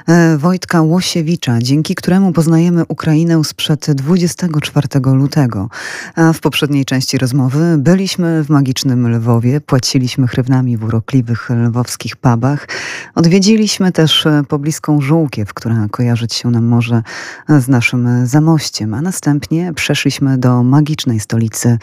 [0.08, 5.68] e, Wojtka Łosiewicza, dzięki któremu poznajemy Ukrainę sprzed 24 lutego.
[6.14, 12.68] A w poprzedniej części rozmowy byliśmy w magicznym Lwowie, płaciliśmy chrywnami w urokliwych lwowskich pubach.
[13.14, 17.02] Odwiedziliśmy też pobliską Żółkiew, która kojarzyć się nam może
[17.48, 21.78] z naszym zamościem, a następnie przeszliśmy do magicznej stolicy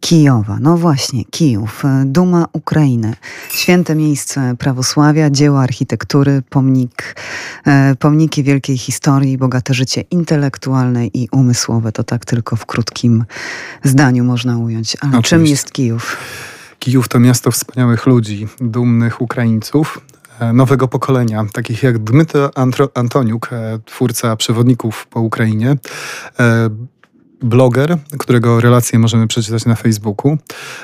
[0.00, 0.58] Kijowa.
[0.60, 3.14] No właśnie, Kijów, duma Ukrainy,
[3.50, 7.16] święte miejsce prawosławia, dzieło architektury, pomnik,
[7.66, 11.92] e, pomniki wielkiej historii, bogate życie intelektualne i umysłowe.
[11.92, 13.24] To tak tylko w krótkim
[13.84, 14.96] zdaniu można ująć.
[15.00, 15.36] Ale Oczywiście.
[15.36, 16.16] czym jest Kijów?
[16.78, 20.00] Kijów to miasto wspaniałych ludzi, dumnych Ukraińców,
[20.40, 22.50] e, nowego pokolenia, takich jak Dmytro
[22.94, 25.76] Antoniuk, e, twórca przewodników po Ukrainie,
[27.42, 30.38] bloger, którego relacje możemy przeczytać na Facebooku,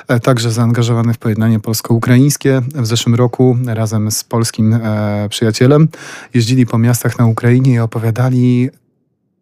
[0.08, 2.62] e, także zaangażowany w pojednanie polsko-ukraińskie.
[2.74, 5.88] W zeszłym roku razem z polskim e, przyjacielem
[6.34, 8.70] jeździli po miastach na Ukrainie i opowiadali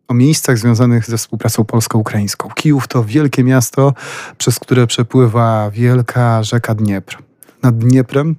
[0.09, 2.49] o miejscach związanych ze współpracą polsko-ukraińską.
[2.55, 3.95] Kijów to wielkie miasto,
[4.39, 7.19] przez które przepływa wielka rzeka Dniepr.
[7.63, 8.37] Nad Dnieprem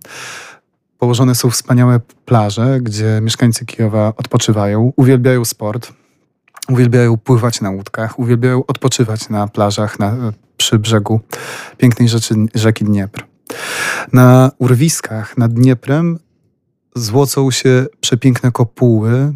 [1.00, 5.94] położone są wspaniałe plaże, gdzie mieszkańcy Kijowa odpoczywają, uwielbiają sport.
[6.70, 10.16] Uwielbiają pływać na łódkach, uwielbiają odpoczywać na plażach na,
[10.58, 11.20] przy brzegu
[11.78, 13.24] pięknej rzeczy, rzeki Dniepr.
[14.14, 16.20] Na urwiskach nad Dnieprem
[16.96, 19.34] złocą się przepiękne kopuły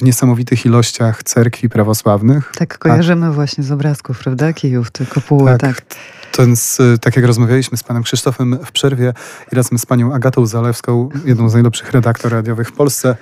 [0.00, 2.52] w niesamowitych ilościach cerkwi prawosławnych.
[2.58, 3.30] Tak kojarzymy A...
[3.30, 4.52] właśnie z obrazków, prawda?
[4.52, 5.60] Kijów, te kopuły, tak.
[5.60, 5.84] tak.
[6.32, 9.12] Ten z, tak jak rozmawialiśmy z panem Krzysztofem w przerwie
[9.52, 13.16] i razem z panią Agatą Zalewską, jedną z najlepszych redaktor radiowych w Polsce,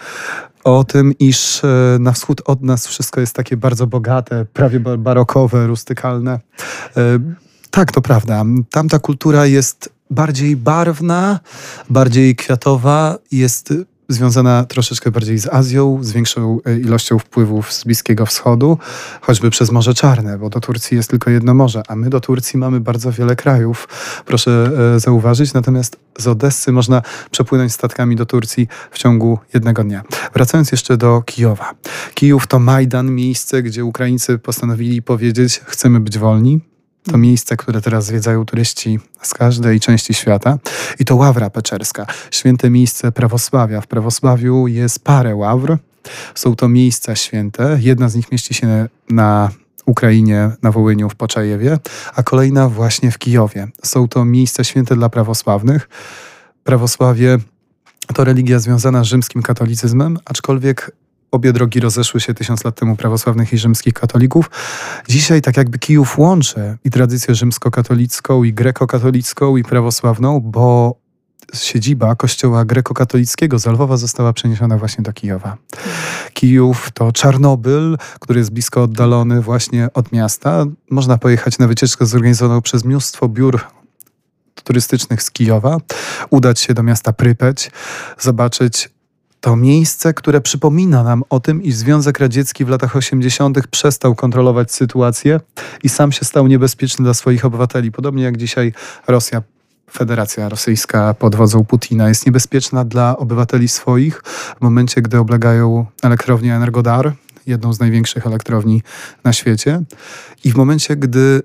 [0.68, 5.66] o tym, iż e, na wschód od nas wszystko jest takie bardzo bogate, prawie barokowe,
[5.66, 6.40] rustykalne.
[6.96, 7.00] E,
[7.70, 8.44] tak, to prawda.
[8.70, 11.40] Tamta kultura jest bardziej barwna,
[11.90, 13.74] bardziej kwiatowa, jest
[14.08, 18.78] związana troszeczkę bardziej z Azją, z większą e, ilością wpływów z Bliskiego Wschodu,
[19.20, 22.58] choćby przez Morze Czarne, bo do Turcji jest tylko jedno morze, a my do Turcji
[22.58, 23.88] mamy bardzo wiele krajów,
[24.26, 25.52] proszę e, zauważyć.
[25.54, 30.02] Natomiast z Odessy można przepłynąć statkami do Turcji w ciągu jednego dnia.
[30.34, 31.74] Wracając jeszcze do Kijowa.
[32.14, 36.60] Kijów to Majdan, miejsce, gdzie Ukraińcy postanowili powiedzieć: chcemy być wolni,
[37.02, 40.58] to miejsce, które teraz zwiedzają turyści z każdej części świata.
[40.98, 43.80] I to Ławra Peczerska, święte miejsce prawosławia.
[43.80, 45.76] W prawosławiu jest parę ławr.
[46.34, 47.78] Są to miejsca święte.
[47.80, 49.50] Jedna z nich mieści się na
[49.86, 51.78] Ukrainie, na Wołyniu, w Poczajewie,
[52.14, 53.68] a kolejna właśnie w Kijowie.
[53.84, 55.88] Są to miejsca święte dla prawosławnych.
[56.64, 57.38] Prawosławie
[58.14, 60.90] to religia związana z rzymskim katolicyzmem, aczkolwiek
[61.30, 64.50] obie drogi rozeszły się tysiąc lat temu prawosławnych i rzymskich katolików.
[65.08, 70.94] Dzisiaj tak jakby Kijów łączy i tradycję rzymskokatolicką, i grekokatolicką, i prawosławną, bo
[71.54, 75.56] siedziba kościoła grekokatolickiego z Lwowa została przeniesiona właśnie do Kijowa.
[76.32, 80.64] Kijów to Czarnobyl, który jest blisko oddalony właśnie od miasta.
[80.90, 83.60] Można pojechać na wycieczkę zorganizowaną przez mnóstwo biur
[84.64, 85.76] turystycznych z Kijowa,
[86.30, 87.70] udać się do miasta Prypeć,
[88.18, 88.90] zobaczyć
[89.40, 93.66] to miejsce, które przypomina nam o tym, iż Związek Radziecki w latach 80.
[93.66, 95.40] przestał kontrolować sytuację
[95.82, 97.92] i sam się stał niebezpieczny dla swoich obywateli.
[97.92, 98.72] Podobnie jak dzisiaj
[99.06, 99.42] Rosja
[99.90, 106.56] Federacja Rosyjska pod wodzą Putina jest niebezpieczna dla obywateli swoich w momencie, gdy oblegają elektrownię
[106.56, 107.12] Energodar,
[107.46, 108.82] jedną z największych elektrowni
[109.24, 109.82] na świecie,
[110.44, 111.42] i w momencie, gdy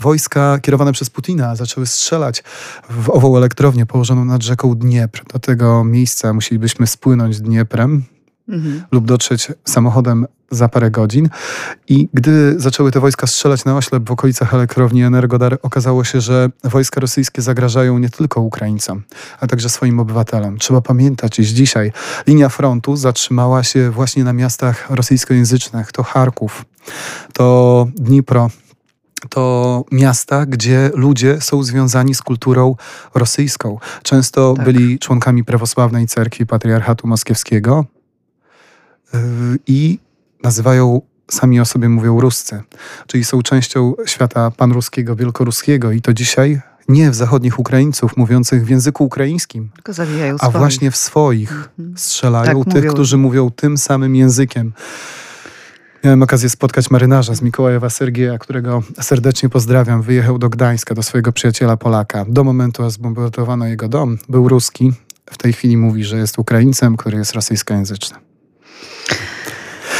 [0.00, 2.44] wojska kierowane przez Putina zaczęły strzelać
[2.90, 5.24] w ową elektrownię położoną nad rzeką Dniepr.
[5.32, 8.04] Do tego miejsca musielibyśmy spłynąć Dnieprem
[8.48, 8.82] mhm.
[8.90, 11.28] lub dotrzeć samochodem za parę godzin.
[11.88, 16.50] I gdy zaczęły te wojska strzelać na oślep w okolicach elektrowni Energodar, okazało się, że
[16.64, 19.02] wojska rosyjskie zagrażają nie tylko Ukraińcom,
[19.40, 20.58] a także swoim obywatelom.
[20.58, 21.92] Trzeba pamiętać, iż dzisiaj
[22.26, 25.92] linia frontu zatrzymała się właśnie na miastach rosyjskojęzycznych.
[25.92, 26.64] To Charków,
[27.32, 28.50] to Dnipro,
[29.28, 32.76] to miasta, gdzie ludzie są związani z kulturą
[33.14, 33.78] rosyjską.
[34.02, 34.64] Często tak.
[34.64, 37.84] byli członkami prawosławnej cerkwi patriarchatu moskiewskiego
[39.12, 39.20] yy,
[39.66, 39.98] i
[40.42, 41.00] nazywają
[41.30, 42.62] sami o sobie mówią Ruscy,
[43.06, 48.68] czyli są częścią świata panruskiego, wielkoruskiego i to dzisiaj nie w zachodnich Ukraińców mówiących w
[48.68, 49.70] języku ukraińskim,
[50.40, 51.98] a właśnie w swoich mhm.
[51.98, 52.92] strzelają tak, tych, mówią.
[52.92, 54.72] którzy mówią tym samym językiem.
[56.06, 60.02] Miałem okazję spotkać marynarza z Mikołajowa Sergieja, którego serdecznie pozdrawiam.
[60.02, 62.24] Wyjechał do Gdańska, do swojego przyjaciela Polaka.
[62.28, 64.92] Do momentu, aż zbombardowano jego dom, był ruski.
[65.30, 68.16] W tej chwili mówi, że jest Ukraińcem, który jest rosyjskojęzyczny.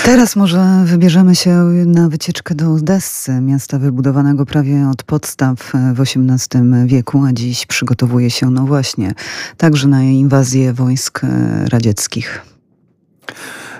[0.04, 1.50] Teraz może wybierzemy się
[1.86, 8.30] na wycieczkę do Odessy, miasta wybudowanego prawie od podstaw w XVIII wieku, a dziś przygotowuje
[8.30, 9.14] się, no właśnie,
[9.56, 11.20] także na inwazję wojsk
[11.68, 12.42] radzieckich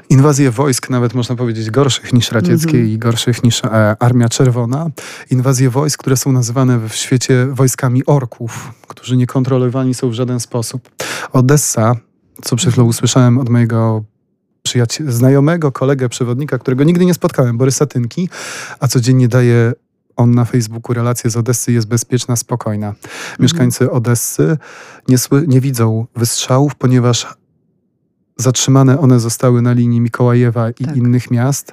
[0.09, 2.91] inwazję wojsk, nawet można powiedzieć gorszych niż radzieckie mm -hmm.
[2.91, 4.91] i gorszych niż e, Armia Czerwona.
[5.31, 10.91] Inwazje wojsk, które są nazywane w świecie wojskami orków, którzy niekontrolowani są w żaden sposób.
[11.33, 11.97] Odessa,
[12.43, 14.05] co przed chwilą usłyszałem od mojego
[14.63, 18.29] przyjaciela, znajomego, kolegę, przewodnika, którego nigdy nie spotkałem, Borysa Tynki,
[18.81, 19.73] a codziennie daje
[20.17, 22.89] on na Facebooku relację z Odessy jest bezpieczna, spokojna.
[22.89, 23.09] Mhm.
[23.41, 24.59] Mieszkańcy Odessy
[25.09, 27.27] nie, nie widzą wystrzałów, ponieważ
[28.37, 30.97] Zatrzymane one zostały na linii Mikołajewa i tak.
[30.97, 31.73] innych miast.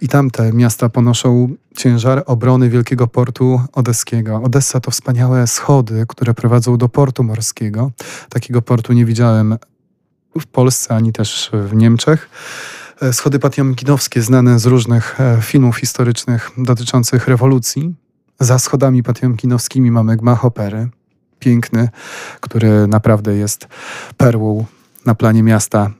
[0.00, 4.40] I tamte miasta ponoszą ciężar obrony Wielkiego Portu Odeskiego.
[4.42, 7.90] Odessa to wspaniałe schody, które prowadzą do portu morskiego.
[8.28, 9.56] Takiego portu nie widziałem
[10.40, 12.28] w Polsce ani też w Niemczech.
[13.02, 17.94] E, schody patiomkinowskie, znane z różnych e, filmów historycznych dotyczących rewolucji.
[18.40, 20.88] Za schodami patiomkinowskimi mamy gmach opery.
[21.38, 21.88] Piękny,
[22.40, 23.68] który naprawdę jest
[24.16, 24.64] perłą
[25.06, 25.90] na planie miasta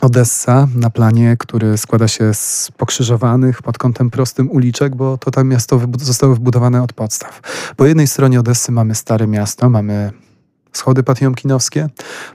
[0.00, 5.48] Odessa, na planie, który składa się z pokrzyżowanych pod kątem prostym uliczek, bo to tam
[5.48, 7.40] miasto zostało wybudowane od podstaw.
[7.76, 10.12] Po jednej stronie Odessy mamy stare miasto, mamy
[10.72, 11.88] schody patiomkinowskie,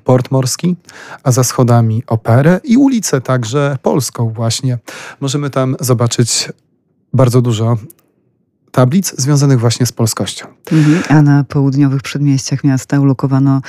[0.03, 0.75] port morski,
[1.23, 4.77] a za schodami operę i ulicę także polską właśnie.
[5.19, 6.49] Możemy tam zobaczyć
[7.13, 7.77] bardzo dużo
[8.71, 10.45] tablic związanych właśnie z polskością.
[10.71, 11.03] Mhm.
[11.09, 13.61] A na południowych przedmieściach miasta ulokowano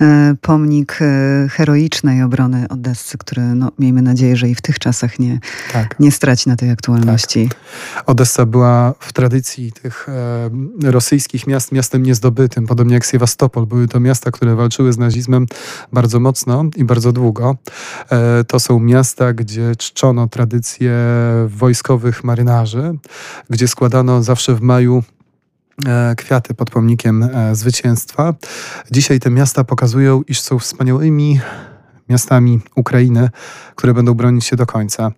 [0.00, 5.18] e, pomnik e, heroicznej obrony Odessy, który no, miejmy nadzieję, że i w tych czasach
[5.18, 5.38] nie,
[5.72, 6.00] tak.
[6.00, 7.48] nie straci na tej aktualności.
[7.48, 8.04] Tak.
[8.06, 13.66] Odessa była w tradycji tych e, rosyjskich miast miastem niezdobytym, podobnie jak Sewastopol.
[13.66, 15.46] Były to miasta, które walczyły z nazizmem
[15.92, 17.56] bardzo mocno i bardzo długo.
[18.48, 20.92] To są miasta, gdzie czczono tradycje
[21.46, 22.98] wojskowych marynarzy,
[23.50, 25.02] gdzie składano zawsze zawsze w maju
[25.86, 28.34] e, kwiaty pod pomnikiem e, zwycięstwa.
[28.90, 31.40] Dzisiaj te miasta pokazują, iż są wspaniałymi
[32.08, 33.30] miastami Ukrainy,
[33.74, 35.12] które będą bronić się do końca.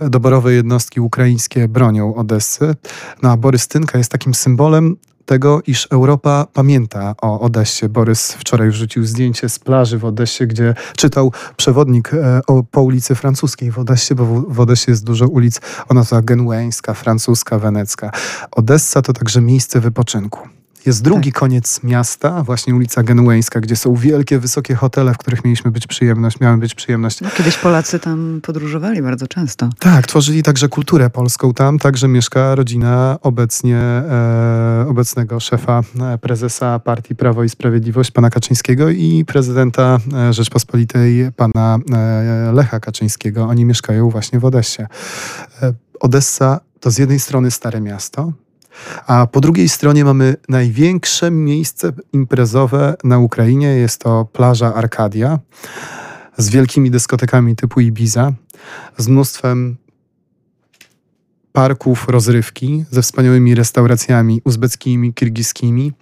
[0.00, 2.74] Doborowe jednostki ukraińskie bronią Odessy.
[3.22, 4.96] No a Borystynka jest takim symbolem
[5.26, 7.88] tego, iż Europa pamięta o Odessie.
[7.88, 13.70] Borys wczoraj wrzucił zdjęcie z plaży w Odessie, gdzie czytał przewodnik e, po ulicy francuskiej
[13.70, 18.10] w Odessie, bo w, Odessie jest dużo ulic, ona to genueńska, francuska, wenecka.
[18.50, 20.48] Odessa to także miejsce wypoczynku.
[20.86, 21.40] Jest drugi tak.
[21.40, 26.40] koniec miasta, właśnie ulica Genueńska, gdzie są wielkie, wysokie hotele, w których mieliśmy być przyjemność,
[26.40, 27.20] miałem być przyjemność.
[27.20, 29.70] No, kiedyś Polacy tam podróżowali bardzo często.
[29.78, 31.78] Tak, tworzyli także kulturę polską tam.
[31.78, 38.90] Także mieszka rodzina obecnie e, obecnego szefa, e, prezesa partii Prawo i Sprawiedliwość, pana Kaczyńskiego
[38.90, 43.44] i prezydenta e, Rzeczpospolitej, pana e, Lecha Kaczyńskiego.
[43.44, 44.82] Oni mieszkają właśnie w Odessie.
[45.62, 48.32] E, Odessa to z jednej strony stare miasto,
[49.06, 53.68] A po drugiej stronie mamy największe miejsce imprezowe na Ukrainie.
[53.68, 55.38] Jest to plaża Arkadia
[56.36, 58.32] z wielkimi dyskotekami typu Ibiza,
[58.98, 59.76] z mnóstwem
[61.54, 65.92] parków rozrywki, ze wspaniałymi restauracjami uzbeckimi, kirgiskimi,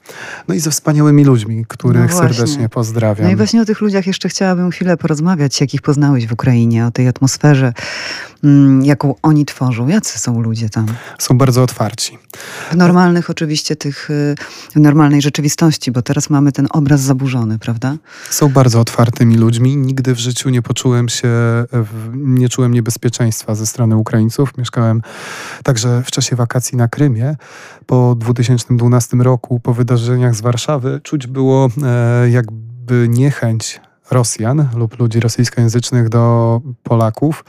[0.49, 3.27] no i ze wspaniałymi ludźmi, których No serdecznie pozdrawiam.
[3.27, 6.87] No i właśnie o tych ludziach jeszcze chciałabym chwilę porozmawiać, jak ich poznałeś w Ukrainie,
[6.87, 7.73] o tej atmosferze,
[8.45, 9.89] mm, jaką oni tworzą.
[9.89, 10.87] Jacy są ludzie tam?
[11.19, 12.19] Są bardzo otwarci.
[12.71, 14.35] W normalnych oczywiście tych, y,
[14.75, 17.97] w normalnej rzeczywistości, bo teraz mamy ten obraz zaburzony, prawda?
[18.31, 19.77] Są bardzo otwartymi ludźmi.
[19.77, 21.29] Nigdy w życiu nie poczułem się,
[22.15, 24.59] nie czułem niebezpieczeństwa ze strony Ukraińców.
[24.59, 25.03] Mieszkałem
[25.65, 27.37] także w czasie wakacji na Krymie.
[27.87, 33.81] Po 2012 roku, po wydarzeniach z Warszawy, czuć było e, jakby niechęć
[34.11, 37.45] Rosjan lub ludzi rosyjskojęzycznych do Polaków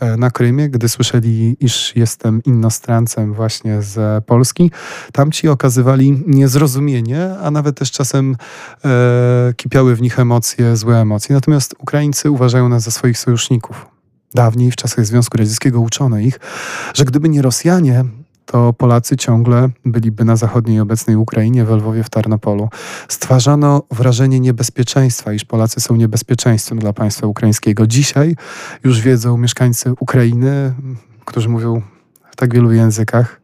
[0.00, 4.70] e, na Krymie, gdy słyszeli, iż jestem innostrancem właśnie z Polski.
[5.12, 8.36] Tamci okazywali niezrozumienie, a nawet też czasem
[8.84, 11.34] e, kipiały w nich emocje, złe emocje.
[11.34, 13.95] Natomiast Ukraińcy uważają nas za swoich sojuszników.
[14.36, 16.40] Dawniej, w czasach Związku Radzieckiego, uczono ich,
[16.94, 18.04] że gdyby nie Rosjanie,
[18.46, 22.68] to Polacy ciągle byliby na zachodniej obecnej Ukrainie, w Lwowie, w Tarnopolu.
[23.08, 27.86] Stwarzano wrażenie niebezpieczeństwa, iż Polacy są niebezpieczeństwem dla państwa ukraińskiego.
[27.86, 28.36] Dzisiaj
[28.84, 30.74] już wiedzą mieszkańcy Ukrainy,
[31.24, 31.82] którzy mówią
[32.30, 33.40] w tak wielu językach,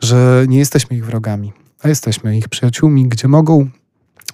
[0.00, 1.52] że nie jesteśmy ich wrogami,
[1.82, 3.70] a jesteśmy ich przyjaciółmi, gdzie mogą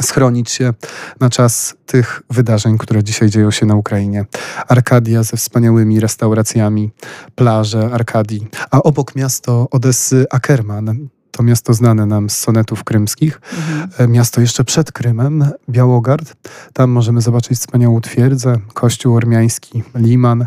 [0.02, 0.74] schronić się
[1.20, 4.24] na czas tych wydarzeń, które dzisiaj dzieją się na Ukrainie.
[4.68, 6.90] Arkadia ze wspaniałymi restauracjami,
[7.34, 11.08] plaże Arkadii, a obok miasto Odessy Akerman.
[11.30, 13.40] To miasto znane nam z sonetów krymskich.
[13.56, 14.12] Mhm.
[14.12, 16.34] Miasto jeszcze przed Krymem, Białogard.
[16.72, 20.46] Tam możemy zobaczyć wspaniałą twierdzę, kościół ormiański, liman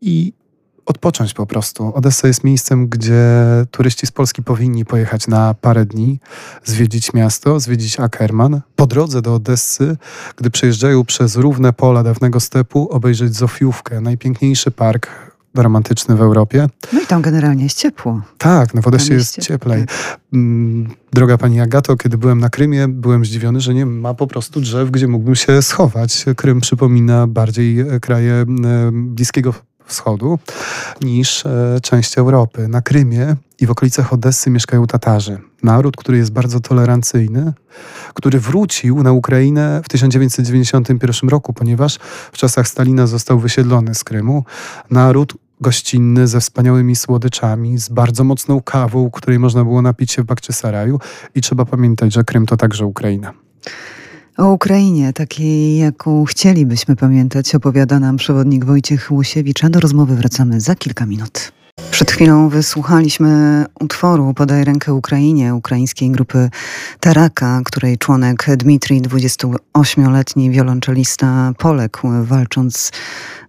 [0.00, 0.32] i
[0.86, 1.94] odpocząć po prostu.
[1.94, 3.22] Odessa jest miejscem, gdzie
[3.70, 6.20] turyści z Polski powinni pojechać na parę dni,
[6.64, 8.60] zwiedzić miasto, zwiedzić Ackerman.
[8.76, 9.96] Po drodze do Odessy,
[10.36, 16.66] gdy przejeżdżają przez równe pola dawnego stepu, obejrzeć Zofiówkę, najpiękniejszy park romantyczny w Europie.
[16.92, 18.22] No i tam generalnie jest ciepło.
[18.38, 19.86] Tak, no w Odessie jest, jest cieplej.
[19.86, 20.20] Tak.
[20.32, 24.60] Mm, droga pani Agato, kiedy byłem na Krymie, byłem zdziwiony, że nie ma po prostu
[24.60, 26.24] drzew, gdzie mógłbym się schować.
[26.36, 28.44] Krym przypomina bardziej e, kraje e,
[28.92, 29.54] Bliskiego
[29.92, 30.38] Wschodu
[31.02, 32.68] niż e, część Europy.
[32.68, 35.38] Na Krymie i w okolicach Odessy mieszkają Tatarzy.
[35.62, 37.52] Naród, który jest bardzo tolerancyjny,
[38.14, 41.98] który wrócił na Ukrainę w 1991 roku, ponieważ
[42.32, 44.44] w czasach Stalina został wysiedlony z Krymu.
[44.90, 50.26] Naród gościnny, ze wspaniałymi słodyczami, z bardzo mocną kawą, której można było napić się w
[50.26, 51.00] Bakczysaraju.
[51.34, 53.32] I trzeba pamiętać, że Krym to także Ukraina.
[54.36, 60.60] O Ukrainie, takiej jaką chcielibyśmy pamiętać, opowiada nam przewodnik Wojciech Łusiewicz, a do rozmowy wracamy
[60.60, 61.52] za kilka minut.
[61.90, 66.50] Przed chwilą wysłuchaliśmy utworu Podaj rękę Ukrainie, ukraińskiej grupy
[67.00, 72.92] Taraka, której członek Dmitrij, 28-letni wiolonczelista, poległ walcząc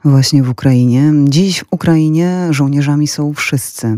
[0.06, 1.14] właśnie w Ukrainie.
[1.24, 3.98] Dziś w Ukrainie żołnierzami są wszyscy.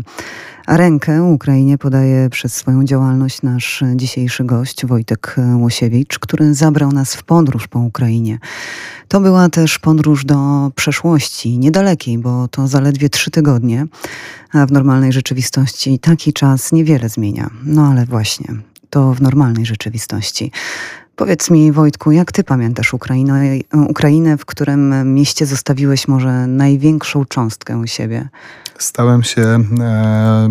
[0.66, 7.22] Rękę Ukrainie podaje przez swoją działalność nasz dzisiejszy gość Wojtek Łosiewicz, który zabrał nas w
[7.22, 8.38] podróż po Ukrainie.
[9.08, 13.86] To była też podróż do przeszłości, niedalekiej, bo to zaledwie trzy tygodnie,
[14.52, 17.50] a w normalnej rzeczywistości taki czas niewiele zmienia.
[17.64, 18.46] No ale właśnie,
[18.90, 20.52] to w normalnej rzeczywistości.
[21.16, 23.42] Powiedz mi, Wojtku, jak ty pamiętasz Ukrainę,
[23.88, 28.28] Ukrainę, w którym mieście zostawiłeś może największą cząstkę siebie?
[28.78, 29.42] Stałem się
[29.80, 30.48] e,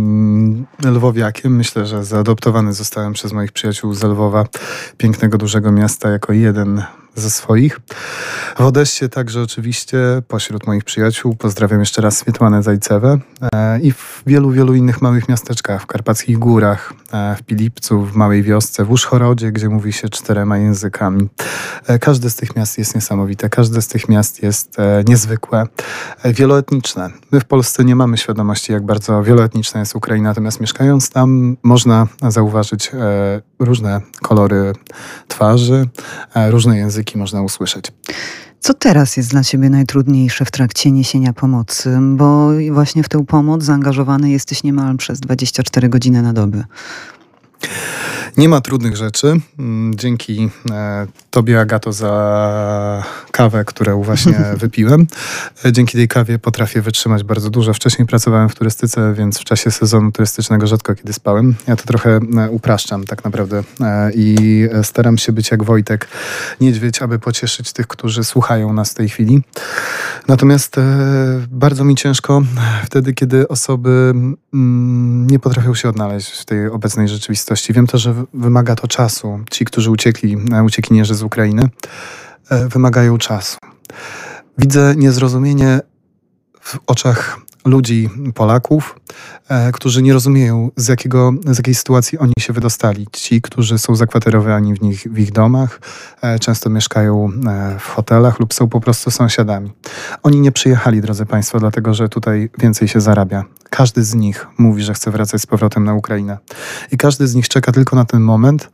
[0.84, 1.56] lwowiakiem.
[1.56, 4.46] Myślę, że zaadoptowany zostałem przez moich przyjaciół z Lwowa,
[4.98, 6.84] pięknego, dużego miasta, jako jeden
[7.16, 7.80] ze swoich.
[8.58, 9.98] W Odessie także oczywiście
[10.28, 13.18] pośród moich przyjaciół pozdrawiam jeszcze raz Swietłanę Zajcewę
[13.56, 18.16] e, i w wielu, wielu innych małych miasteczkach, w Karpackich Górach, e, w Pilipcu, w
[18.16, 21.28] małej wiosce, w Uszchorodzie, gdzie mówi się czterema językami.
[21.88, 25.68] E, każde z tych miast jest niesamowite, każde z tych miast jest niezwykłe,
[26.26, 27.10] wieloetniczne.
[27.32, 32.08] My w Polsce nie mamy świadomości, jak bardzo wieloetniczna jest Ukraina, natomiast mieszkając tam można
[32.30, 32.92] zauważyć
[33.60, 34.74] różne kolory
[35.28, 35.88] twarzy,
[36.50, 37.92] różne języki można usłyszeć.
[38.60, 41.98] Co teraz jest dla Ciebie najtrudniejsze w trakcie niesienia pomocy?
[42.02, 46.64] Bo właśnie w tę pomoc zaangażowany jesteś niemal przez 24 godziny na dobę.
[48.38, 49.40] Nie ma trudnych rzeczy.
[49.60, 55.08] Mm, dzięki e, Tobie, Agato, za kawę, którą właśnie wypiłem.
[55.72, 57.74] Dzięki tej kawie potrafię wytrzymać bardzo dużo.
[57.74, 61.56] Wcześniej pracowałem w turystyce, więc w czasie sezonu turystycznego rzadko kiedy spałem.
[61.68, 62.20] Ja to trochę
[62.50, 63.64] upraszczam tak naprawdę
[64.14, 66.08] i staram się być jak Wojtek
[66.62, 69.42] Niedźwiedź, aby pocieszyć tych, którzy słuchają nas w tej chwili.
[70.28, 70.76] Natomiast
[71.48, 72.42] bardzo mi ciężko
[72.86, 74.14] wtedy, kiedy osoby
[74.54, 77.74] mm, nie potrafią się odnaleźć w tej obecnej rzeczywistości.
[77.74, 79.40] Wiem to, że wymaga to czasu.
[79.52, 81.70] Ci, którzy uciekli, e, uciekinierzy z Ukrainy,
[82.50, 83.58] e, wymagają czasu.
[84.58, 85.80] Widzę niezrozumienie
[86.62, 89.00] w oczach ludzi, Polaków,
[89.50, 93.08] e, którzy nie rozumieją, z, jakiego, z jakiej sytuacji oni się wydostali.
[93.12, 95.80] Ci, którzy są zakwaterowani w, nich, w ich domach,
[96.22, 99.72] e, często mieszkają e, w hotelach lub są po prostu sąsiadami.
[100.24, 103.44] Oni nie przyjechali, drodzy Państwo, dlatego że tutaj więcej się zarabia.
[103.70, 106.38] Każdy z nich mówi, że chce wracać z powrotem na Ukrainę.
[106.92, 108.70] I każdy z nich czeka tylko na ten moment,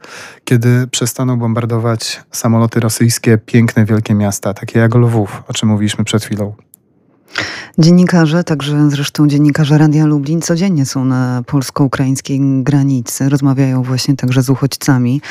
[0.45, 6.23] kiedy przestaną bombardować samoloty rosyjskie piękne, wielkie miasta, takie jak Lwów, o czym mówiliśmy przed
[6.23, 6.53] chwilą.
[7.77, 14.49] Dziennikarze, także zresztą dziennikarze Radia Lublin codziennie są na polsko-ukraińskiej granicy, rozmawiają właśnie także z
[14.49, 15.21] uchodźcami,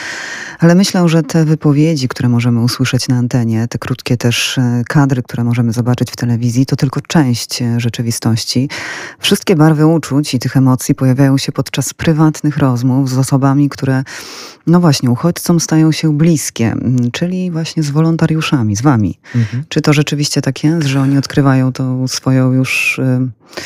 [0.58, 5.22] ale myślę, że te wypowiedzi, które możemy usłyszeć na antenie, te krótkie też e, kadry,
[5.22, 8.68] które możemy zobaczyć w telewizji, to tylko część e, rzeczywistości.
[9.18, 14.04] Wszystkie barwy uczuć i tych emocji pojawiają się podczas prywatnych rozmów z osobami, które
[14.66, 16.74] no właśnie, uchodźcom stają się bliskie,
[17.12, 19.18] czyli właśnie z wolontariuszami, z wami.
[19.34, 19.64] Mhm.
[19.68, 23.00] Czy to rzeczywiście tak jest, że oni odkrywają tą swoją już...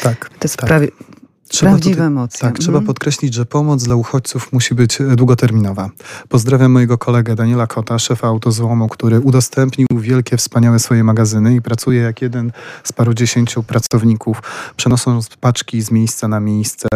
[0.03, 1.15] Tak, te sprawy, tak.
[1.49, 2.41] Trzeba Prawdziwe tutaj, emocje.
[2.41, 2.87] Tak, trzeba mhm.
[2.87, 5.91] podkreślić, że pomoc dla uchodźców musi być e, długoterminowa.
[6.29, 12.01] Pozdrawiam mojego kolegę Daniela Kota, szefa autozłomu, który udostępnił wielkie, wspaniałe swoje magazyny i pracuje
[12.01, 12.53] jak jeden
[12.85, 14.43] z paru dziesięciu pracowników,
[14.77, 16.89] przenosząc paczki z miejsca na miejsce,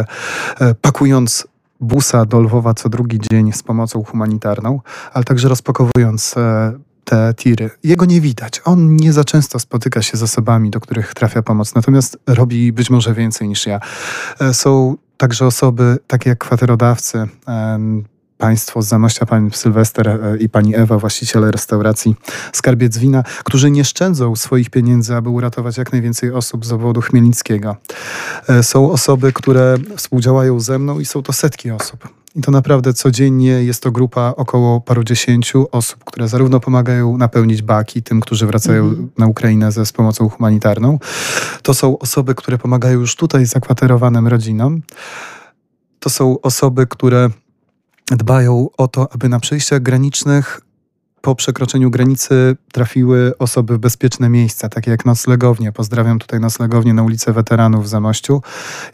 [0.60, 1.46] e, pakując
[1.80, 4.80] busa do Lwowa co drugi dzień z pomocą humanitarną,
[5.12, 6.72] ale także rozpakowując e,
[7.08, 7.70] te tiry.
[7.84, 8.60] Jego nie widać.
[8.64, 12.90] On nie za często spotyka się z osobami, do których trafia pomoc, natomiast robi być
[12.90, 13.80] może więcej niż ja.
[14.40, 17.28] E, są także osoby takie jak kwaterodawcy,
[18.38, 22.14] państwo z Zamościa, pan Sylwester e, i pani Ewa, właściciele restauracji
[22.52, 27.76] Skarbiec Wina, którzy nie szczędzą swoich pieniędzy, aby uratować jak najwięcej osób z obwodu chmielnickiego.
[28.48, 32.17] E, są osoby, które współdziałają ze mną i są to setki osób.
[32.38, 38.02] I to naprawdę codziennie jest to grupa około parudziesięciu osób, które zarówno pomagają napełnić baki
[38.02, 39.10] tym, którzy wracają mm.
[39.18, 40.98] na Ukrainę ze z pomocą humanitarną.
[41.62, 44.82] To są osoby, które pomagają już tutaj zakwaterowanym rodzinom.
[46.00, 47.30] To są osoby, które
[48.06, 50.60] dbają o to, aby na przejściach granicznych
[51.20, 55.72] po przekroczeniu granicy trafiły osoby w bezpieczne miejsca, takie jak noclegownie.
[55.72, 58.42] Pozdrawiam tutaj noclegownię na ulicę Weteranów w Zamościu.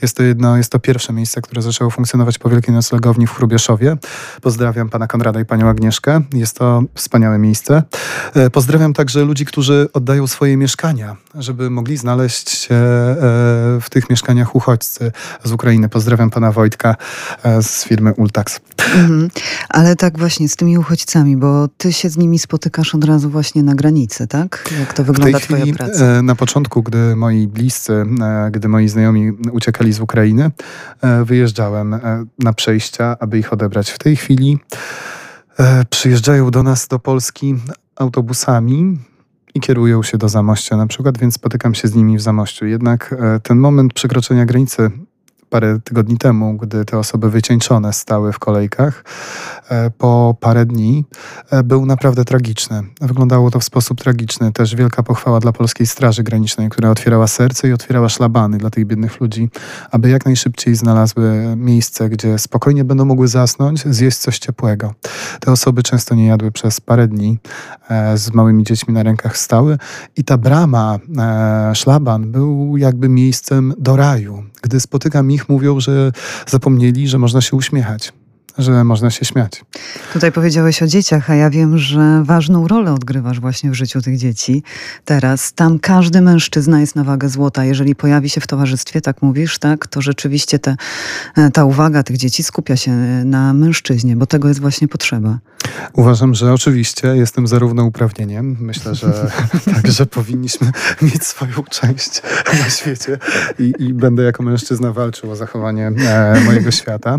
[0.02, 3.96] Jest to, jedno, jest to pierwsze miejsce, które zaczęło funkcjonować po wielkiej noclegowni w Chrubieszowie.
[4.42, 6.20] Pozdrawiam pana Konrada i panią Agnieszkę.
[6.32, 7.82] Jest to wspaniałe miejsce.
[8.34, 13.16] E, pozdrawiam także ludzi, którzy oddają swoje mieszkania, żeby mogli znaleźć się e,
[13.80, 15.12] w tych mieszkaniach uchodźcy
[15.44, 15.88] z Ukrainy.
[15.88, 16.96] Pozdrawiam pana Wojtka
[17.42, 18.60] e, z firmy Ultax.
[18.94, 19.30] Mhm.
[19.68, 23.62] Ale tak właśnie z tymi uchodźcami, bo ty się z nimi spotykasz od razu właśnie
[23.62, 24.70] na granicy, tak?
[24.78, 26.04] Jak to wygląda twoja chwili, praca?
[26.04, 30.50] E, na początku, gdy moi bliscy, e, gdy moi znajomi uciekali z Ukrainy,
[31.02, 32.00] e, wyjeżdżałem
[32.38, 33.90] na przejścia, aby ich odebrać.
[33.90, 34.58] W tej chwili
[35.90, 37.54] przyjeżdżają do nas, do Polski
[37.96, 38.98] autobusami
[39.54, 42.66] i kierują się do Zamościa na przykład, więc spotykam się z nimi w Zamościu.
[42.66, 44.90] Jednak ten moment przekroczenia granicy
[45.54, 49.04] parę tygodni temu, gdy te osoby wycieńczone stały w kolejkach,
[49.68, 51.04] e, po parę dni
[51.50, 52.82] e, był naprawdę tragiczny.
[53.00, 54.52] Wyglądało to w sposób tragiczny.
[54.52, 58.86] Też wielka pochwała dla Polskiej Straży Granicznej, która otwierała serce i otwierała szlabany dla tych
[58.86, 59.50] biednych ludzi,
[59.90, 64.94] aby jak najszybciej znalazły miejsce, gdzie spokojnie będą mogły zasnąć, zjeść coś ciepłego.
[65.40, 67.38] Te osoby często nie jadły przez parę dni,
[67.88, 69.78] e, z małymi dziećmi na rękach stały
[70.16, 70.98] i ta brama,
[71.74, 74.44] szlaban był jakby miejscem do raju.
[74.64, 76.12] Gdy spotykam ich, mówią, że
[76.46, 78.12] zapomnieli, że można się uśmiechać
[78.58, 79.64] że można się śmiać.
[80.12, 84.18] Tutaj powiedziałeś o dzieciach, a ja wiem, że ważną rolę odgrywasz właśnie w życiu tych
[84.18, 84.62] dzieci.
[85.04, 87.64] Teraz tam każdy mężczyzna jest na wagę złota.
[87.64, 90.76] Jeżeli pojawi się w towarzystwie, tak mówisz, tak, to rzeczywiście te,
[91.36, 92.92] e, ta uwaga tych dzieci skupia się
[93.24, 95.38] na mężczyźnie, bo tego jest właśnie potrzeba.
[95.92, 98.56] Uważam, że oczywiście jestem zarówno uprawnieniem.
[98.60, 99.30] Myślę, że
[99.74, 100.70] także powinniśmy
[101.02, 103.18] mieć swoją część na świecie
[103.58, 107.18] i, i będę jako mężczyzna walczył o zachowanie e, mojego świata.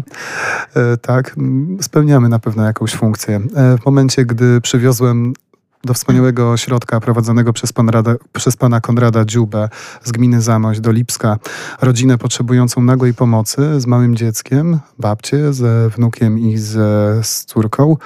[0.76, 1.36] E, tak, tak,
[1.82, 3.42] spełniamy na pewno jakąś funkcję.
[3.56, 5.34] E, w momencie, gdy przywiozłem
[5.84, 9.70] do wspaniałego ośrodka prowadzonego przez, pan Rada, przez pana Konrada Dziubę
[10.04, 11.38] z gminy Zamość do Lipska
[11.82, 16.72] rodzinę potrzebującą nagłej pomocy z małym dzieckiem, babcię, ze wnukiem i z,
[17.28, 17.98] z córką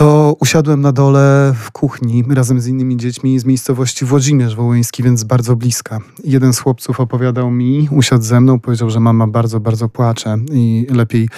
[0.00, 5.24] to usiadłem na dole w kuchni razem z innymi dziećmi z miejscowości Włodzimierz Wołyński, więc
[5.24, 6.00] bardzo bliska.
[6.24, 10.86] Jeden z chłopców opowiadał mi, usiadł ze mną, powiedział, że mama bardzo, bardzo płacze i
[10.90, 11.28] lepiej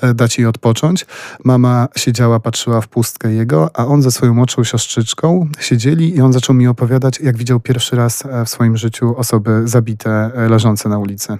[0.00, 1.06] e, dać jej odpocząć.
[1.44, 6.32] Mama siedziała, patrzyła w pustkę jego, a on ze swoją młodszą siostrzyczką siedzieli i on
[6.32, 10.88] zaczął mi opowiadać, jak widział pierwszy raz e, w swoim życiu osoby zabite, e, leżące
[10.88, 11.38] na ulicy.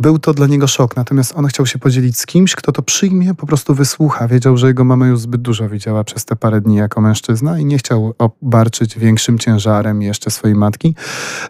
[0.00, 3.34] Był to dla niego szok, natomiast on chciał się podzielić z kimś, kto to przyjmie,
[3.34, 4.28] po prostu wysłucha.
[4.28, 7.64] Wiedział, że jego mama już zbyt dużo widziała przez te parę dni jako mężczyzna i
[7.64, 10.94] nie chciał obarczyć większym ciężarem jeszcze swojej matki,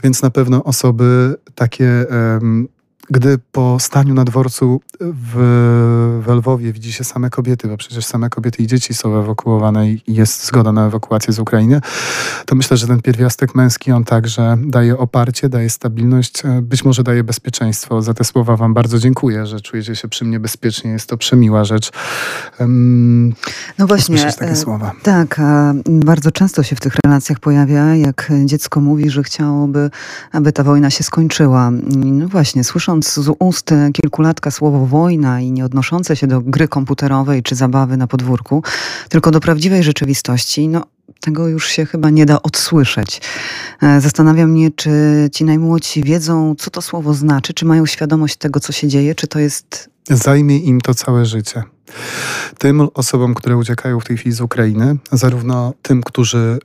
[0.04, 2.06] więc na pewno osoby takie
[3.10, 8.30] gdy po staniu na dworcu w, w Lwowie widzi się same kobiety, bo przecież same
[8.30, 11.80] kobiety i dzieci są ewakuowane i jest zgoda na ewakuację z Ukrainy,
[12.46, 17.02] to myślę, że ten pierwiastek męski, on także daje oparcie, daje stabilność, e, być może
[17.02, 18.02] daje bezpieczeństwo.
[18.02, 20.90] Za te słowa wam bardzo dziękuję, że czujecie się przy mnie bezpiecznie.
[20.90, 21.90] Jest to przemiła rzecz.
[22.60, 23.34] Um,
[23.78, 24.32] no właśnie.
[24.38, 24.92] takie e, słowa.
[25.02, 29.90] Tak, a bardzo często się w tych relacjach pojawia, jak dziecko mówi, że chciałoby,
[30.32, 31.70] aby ta wojna się skończyła.
[31.94, 37.42] No właśnie, słysząc z ust kilkulatka słowo wojna i nie odnoszące się do gry komputerowej
[37.42, 38.62] czy zabawy na podwórku,
[39.08, 40.84] tylko do prawdziwej rzeczywistości, no
[41.20, 43.20] tego już się chyba nie da odsłyszeć.
[43.82, 44.90] E, Zastanawiam mnie, czy
[45.32, 49.26] ci najmłodsi wiedzą, co to słowo znaczy, czy mają świadomość tego, co się dzieje, czy
[49.26, 49.90] to jest.
[50.10, 51.62] Zajmie im to całe życie.
[52.58, 56.58] Tym osobom, które uciekają w tej chwili z Ukrainy, zarówno tym, którzy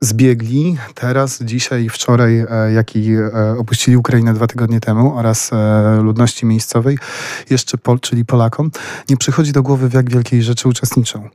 [0.00, 6.00] zbiegli teraz, dzisiaj, wczoraj, e, jak i e, opuścili Ukrainę dwa tygodnie temu oraz e,
[6.02, 6.98] ludności miejscowej,
[7.50, 8.70] jeszcze Pol, czyli Polakom,
[9.08, 11.28] nie przychodzi do głowy, w jak wielkiej rzeczy uczestniczą.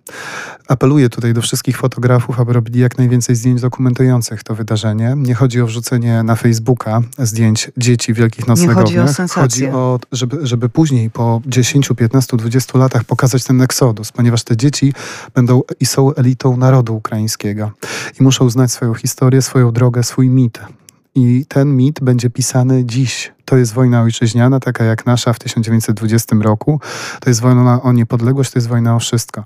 [0.68, 5.14] Apeluję tutaj do wszystkich fotografów, aby robili jak najwięcej zdjęć dokumentujących to wydarzenie.
[5.18, 8.78] Nie chodzi o wrzucenie na Facebooka zdjęć dzieci wielkich noclegowniach.
[8.78, 9.68] Nie chodzi o sensację.
[9.72, 14.58] Chodzi o, żeby, żeby później, po 10, 15, 20 latach pokazać ten eksodus, ponieważ te
[14.58, 14.94] dzieci
[15.36, 17.72] będą i są elitą narodu ukraińskiego
[18.20, 20.60] i muszą znać swoją historię, swoją drogę, swój mit.
[21.16, 23.34] I ten mit będzie pisany dziś.
[23.46, 26.80] To jest wojna ojczyźniana, taka jak nasza w 1920 roku.
[27.20, 29.44] To jest wojna o niepodległość, to jest wojna o wszystko.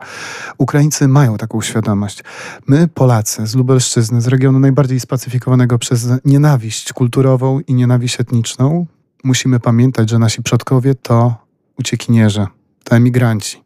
[0.57, 2.23] Ukraińcy mają taką świadomość.
[2.67, 8.85] My, Polacy z Lubelszczyzny, z regionu najbardziej spacyfikowanego przez nienawiść kulturową i nienawiść etniczną,
[9.23, 11.35] musimy pamiętać, że nasi przodkowie to
[11.79, 12.47] uciekinierzy,
[12.83, 13.63] to emigranci.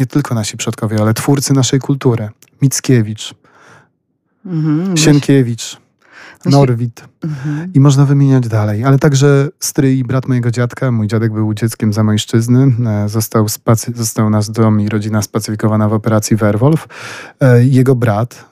[0.00, 2.28] Nie tylko nasi przodkowie, ale twórcy naszej kultury.
[2.62, 3.34] Mickiewicz,
[4.46, 5.76] mhm, Sienkiewicz,
[6.44, 7.04] Norwid.
[7.24, 7.72] Mhm.
[7.74, 8.84] I można wymieniać dalej.
[8.84, 10.92] Ale także stryj i brat mojego dziadka.
[10.92, 12.72] Mój dziadek był dzieckiem zamojszczyzny.
[12.86, 16.88] E, został, spacy- został nasz dom i rodzina spacyfikowana w operacji Werwolf.
[17.40, 18.44] E, jego brat,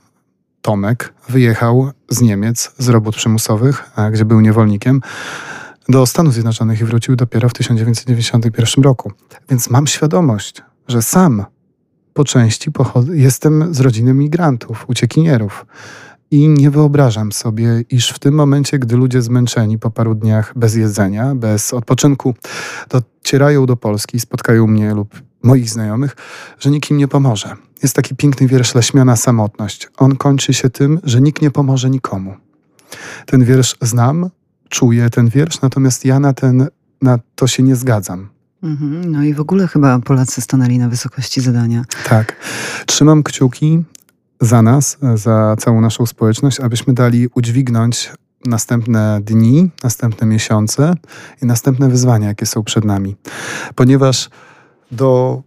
[0.62, 5.01] Tomek, wyjechał z Niemiec, z robót przymusowych, e, gdzie był niewolnikiem,
[5.89, 9.12] do Stanów Zjednoczonych i wrócił dopiero w 1991 roku.
[9.51, 11.45] Więc mam świadomość, że sam
[12.16, 12.70] po części
[13.12, 15.66] jestem z rodziny migrantów, uciekinierów.
[16.30, 20.74] I nie wyobrażam sobie, iż w tym momencie, gdy ludzie zmęczeni po paru dniach bez
[20.74, 22.34] jedzenia, bez odpoczynku,
[22.88, 26.16] docierają do Polski, spotkają mnie lub moich znajomych,
[26.58, 27.56] że nikt im nie pomoże.
[27.82, 29.88] Jest taki piękny wiersz Leśmiana Samotność.
[29.96, 32.34] On kończy się tym, że nikt nie pomoże nikomu.
[33.26, 34.30] Ten wiersz znam,
[34.68, 36.68] czuję ten wiersz, natomiast ja na, ten,
[37.02, 38.36] na to się nie zgadzam.
[38.66, 39.12] Mhm.
[39.12, 41.84] No i w ogóle chyba Polacy stanęli na wysokości zadania.
[42.08, 42.36] Tak.
[42.86, 43.84] Trzymam kciuki
[44.40, 48.12] za nas, za całą naszą społeczność, abyśmy dali udźwignąć
[48.44, 50.94] następne dni, następne miesiące
[51.42, 53.16] i następne wyzwania, jakie są przed nami.
[53.74, 54.30] Ponieważ
[54.92, 55.42] do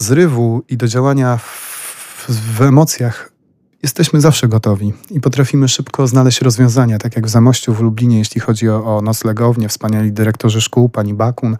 [0.00, 3.35] zrywu i do działania w, w emocjach
[3.82, 8.40] jesteśmy zawsze gotowi i potrafimy szybko znaleźć rozwiązania, tak jak w Zamościu w Lublinie, jeśli
[8.40, 11.56] chodzi o, o noclegownię, wspaniali dyrektorzy szkół, pani Bakun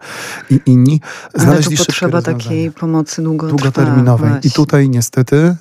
[0.49, 1.01] i inni.
[1.35, 4.31] Znaleźli Ale tu potrzeba takiej pomocy długoterminowej.
[4.43, 5.55] I tutaj niestety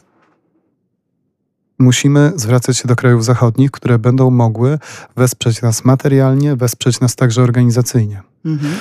[1.78, 4.78] musimy zwracać się do krajów zachodnich, które będą mogły
[5.16, 8.22] wesprzeć nas materialnie, wesprzeć nas także organizacyjnie.
[8.46, 8.72] Mhm.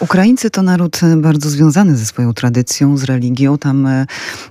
[0.00, 3.58] Ukraińcy to naród e, bardzo związany ze swoją tradycją, z religią.
[3.58, 4.06] Tam e,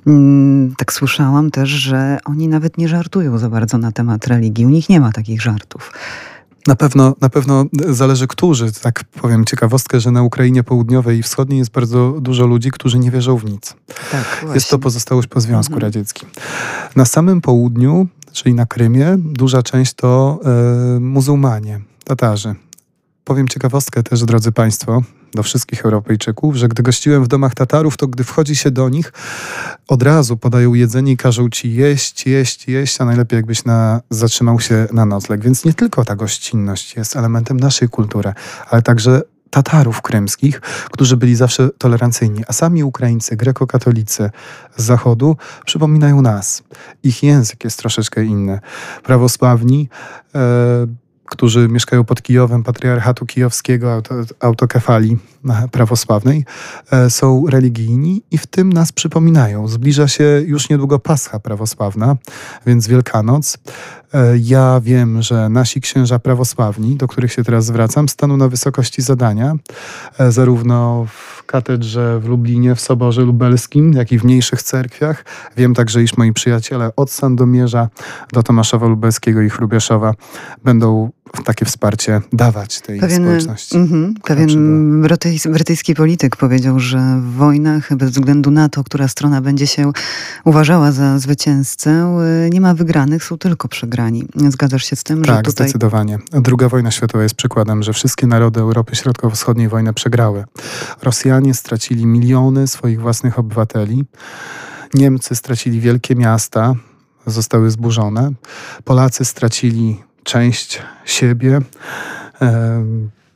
[0.07, 4.65] mm, tak słyszałam też, że oni nawet nie żartują za bardzo na temat religii.
[4.65, 5.91] U nich nie ma takich żartów.
[6.67, 8.72] Na pewno, na pewno zależy którzy.
[8.72, 13.11] Tak powiem ciekawostkę, że na Ukrainie Południowej i Wschodniej jest bardzo dużo ludzi, którzy nie
[13.11, 13.76] wierzą w nic.
[14.11, 15.82] Tak, jest to pozostałość po Związku mhm.
[15.82, 16.30] Radzieckim.
[16.95, 22.55] Na samym południu, czyli na Krymie, duża część to e, muzułmanie, Tatarzy.
[23.24, 25.01] Powiem ciekawostkę też, drodzy Państwo,
[25.34, 29.13] do wszystkich Europejczyków, że gdy gościłem w domach Tatarów, to gdy wchodzi się do nich,
[29.88, 34.59] od razu podają jedzenie i każą ci jeść, jeść, jeść, a najlepiej jakbyś na, zatrzymał
[34.59, 35.43] się na nocleg.
[35.43, 38.34] Więc nie tylko ta gościnność jest elementem naszej kultury,
[38.69, 40.61] ale także Tatarów krymskich,
[40.91, 44.30] którzy byli zawsze tolerancyjni, a sami Ukraińcy, grekokatolicy
[44.78, 46.63] z zachodu przypominają nas.
[47.03, 48.59] Ich język jest troszeczkę inny.
[49.03, 49.89] Prawosławni
[50.36, 50.39] e,
[51.32, 55.18] którzy mieszkają pod Kijowem, patriarchatu kijowskiego, auto, autokefalii
[55.72, 56.46] prawosławnej,
[56.92, 59.68] e, są religijni i w tym nas przypominają.
[59.68, 62.16] Zbliża się już niedługo Pascha prawosławna,
[62.66, 63.58] więc Wielkanoc.
[64.14, 69.02] E, ja wiem, że nasi księża prawosławni, do których się teraz zwracam, staną na wysokości
[69.02, 69.56] zadania,
[70.20, 75.26] e, zarówno w katedrze w Lublinie, w Soborze Lubelskim, jak i w mniejszych cerkwiach.
[75.58, 77.90] Wiem także, iż moi przyjaciele od Sandomierza
[78.34, 80.14] do Tomaszowa Lubelskiego i Chrubieszowa
[80.64, 81.10] będą
[81.46, 83.78] takie wsparcie dawać tej pewien, społeczności.
[83.78, 85.02] Mm, pewien
[85.46, 89.92] brytyjski polityk powiedział, że w wojnach bez względu na to, która strona będzie się
[90.46, 92.18] uważała za zwycięzcę,
[92.48, 94.28] y, nie ma wygranych, są tylko przegrani.
[94.50, 95.24] Zgadzasz się z tym?
[95.24, 95.68] Tak, że tutaj...
[95.68, 96.20] zdecydowanie.
[96.32, 100.44] Druga wojna światowa jest przykładem, że wszystkie narody Europy Środkowo-Wschodniej wojnę przegrały.
[101.02, 104.06] Rosjanie stracili miliony swoich własnych obywateli.
[104.94, 106.74] Niemcy stracili wielkie miasta,
[107.28, 108.32] zostały zburzone.
[108.84, 111.61] Polacy stracili część siebie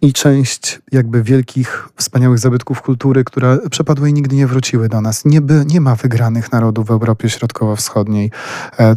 [0.02, 5.26] i część jakby wielkich, wspaniałych zabytków kultury, które przepadły i nigdy nie wróciły do nas.
[5.26, 8.32] Nie, by, nie ma wygranych narodów w Europie Środkowo-Wschodniej.
[8.80, 8.96] E,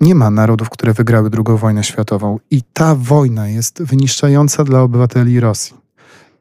[0.00, 2.38] nie ma narodów, które wygrały II wojnę światową.
[2.50, 5.76] I ta wojna jest wyniszczająca dla obywateli Rosji.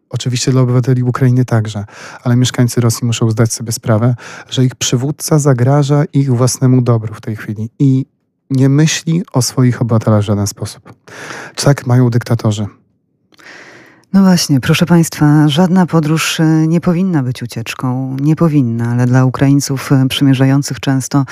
[0.09, 1.85] Oczywiście dla obywateli Ukrainy także,
[2.23, 4.15] ale mieszkańcy Rosji muszą zdać sobie sprawę,
[4.49, 8.05] że ich przywódca zagraża ich własnemu dobru w tej chwili i
[8.51, 10.93] nie myśli o swoich obywatelach w żaden sposób.
[11.55, 12.67] Tak mają dyktatorzy.
[14.13, 18.17] No właśnie, proszę Państwa, żadna podróż e, nie powinna być ucieczką.
[18.21, 21.25] Nie powinna, ale dla Ukraińców e, przymierzających często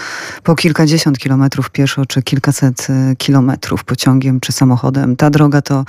[0.44, 5.86] po kilkadziesiąt kilometrów pieszo, czy kilkaset e, kilometrów pociągiem czy samochodem, ta droga to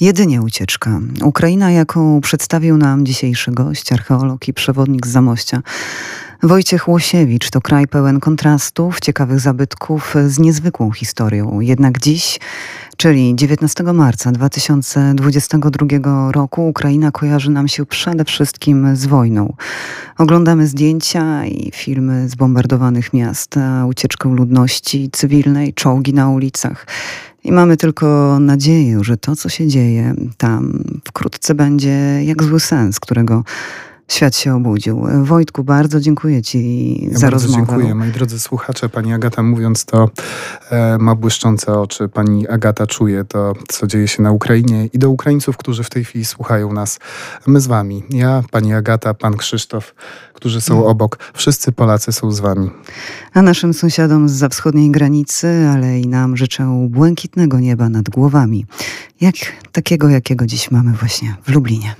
[0.00, 1.00] jedynie ucieczka.
[1.22, 5.62] Ukraina, jaką przedstawił nam dzisiejszy gość, archeolog i przewodnik z Zamościa,
[6.44, 11.60] Wojciech Łosiewicz to kraj pełen kontrastów, ciekawych zabytków z niezwykłą historią.
[11.60, 12.40] Jednak dziś,
[12.96, 19.54] czyli 19 marca 2022 roku, Ukraina kojarzy nam się przede wszystkim z wojną.
[20.18, 23.54] Oglądamy zdjęcia i filmy z bombardowanych miast,
[23.88, 26.86] ucieczkę ludności cywilnej, czołgi na ulicach.
[27.44, 33.00] I mamy tylko nadzieję, że to, co się dzieje tam, wkrótce będzie jak zły sens,
[33.00, 33.44] którego
[34.08, 35.06] świat się obudził.
[35.22, 37.66] Wojtku, bardzo dziękuję Ci ja za bardzo rozmowę.
[37.66, 37.94] Dziękuję.
[37.94, 40.10] Moi drodzy słuchacze, Pani Agata mówiąc to
[40.70, 42.08] e, ma błyszczące oczy.
[42.08, 46.04] Pani Agata czuje to, co dzieje się na Ukrainie i do Ukraińców, którzy w tej
[46.04, 46.98] chwili słuchają nas.
[47.46, 48.02] My z Wami.
[48.10, 49.94] Ja, Pani Agata, Pan Krzysztof,
[50.34, 50.86] którzy są mm.
[50.86, 51.18] obok.
[51.34, 52.70] Wszyscy Polacy są z Wami.
[53.34, 58.66] A naszym sąsiadom z za wschodniej granicy, ale i nam życzę błękitnego nieba nad głowami.
[59.20, 59.34] Jak
[59.72, 61.94] takiego, jakiego dziś mamy właśnie w Lublinie.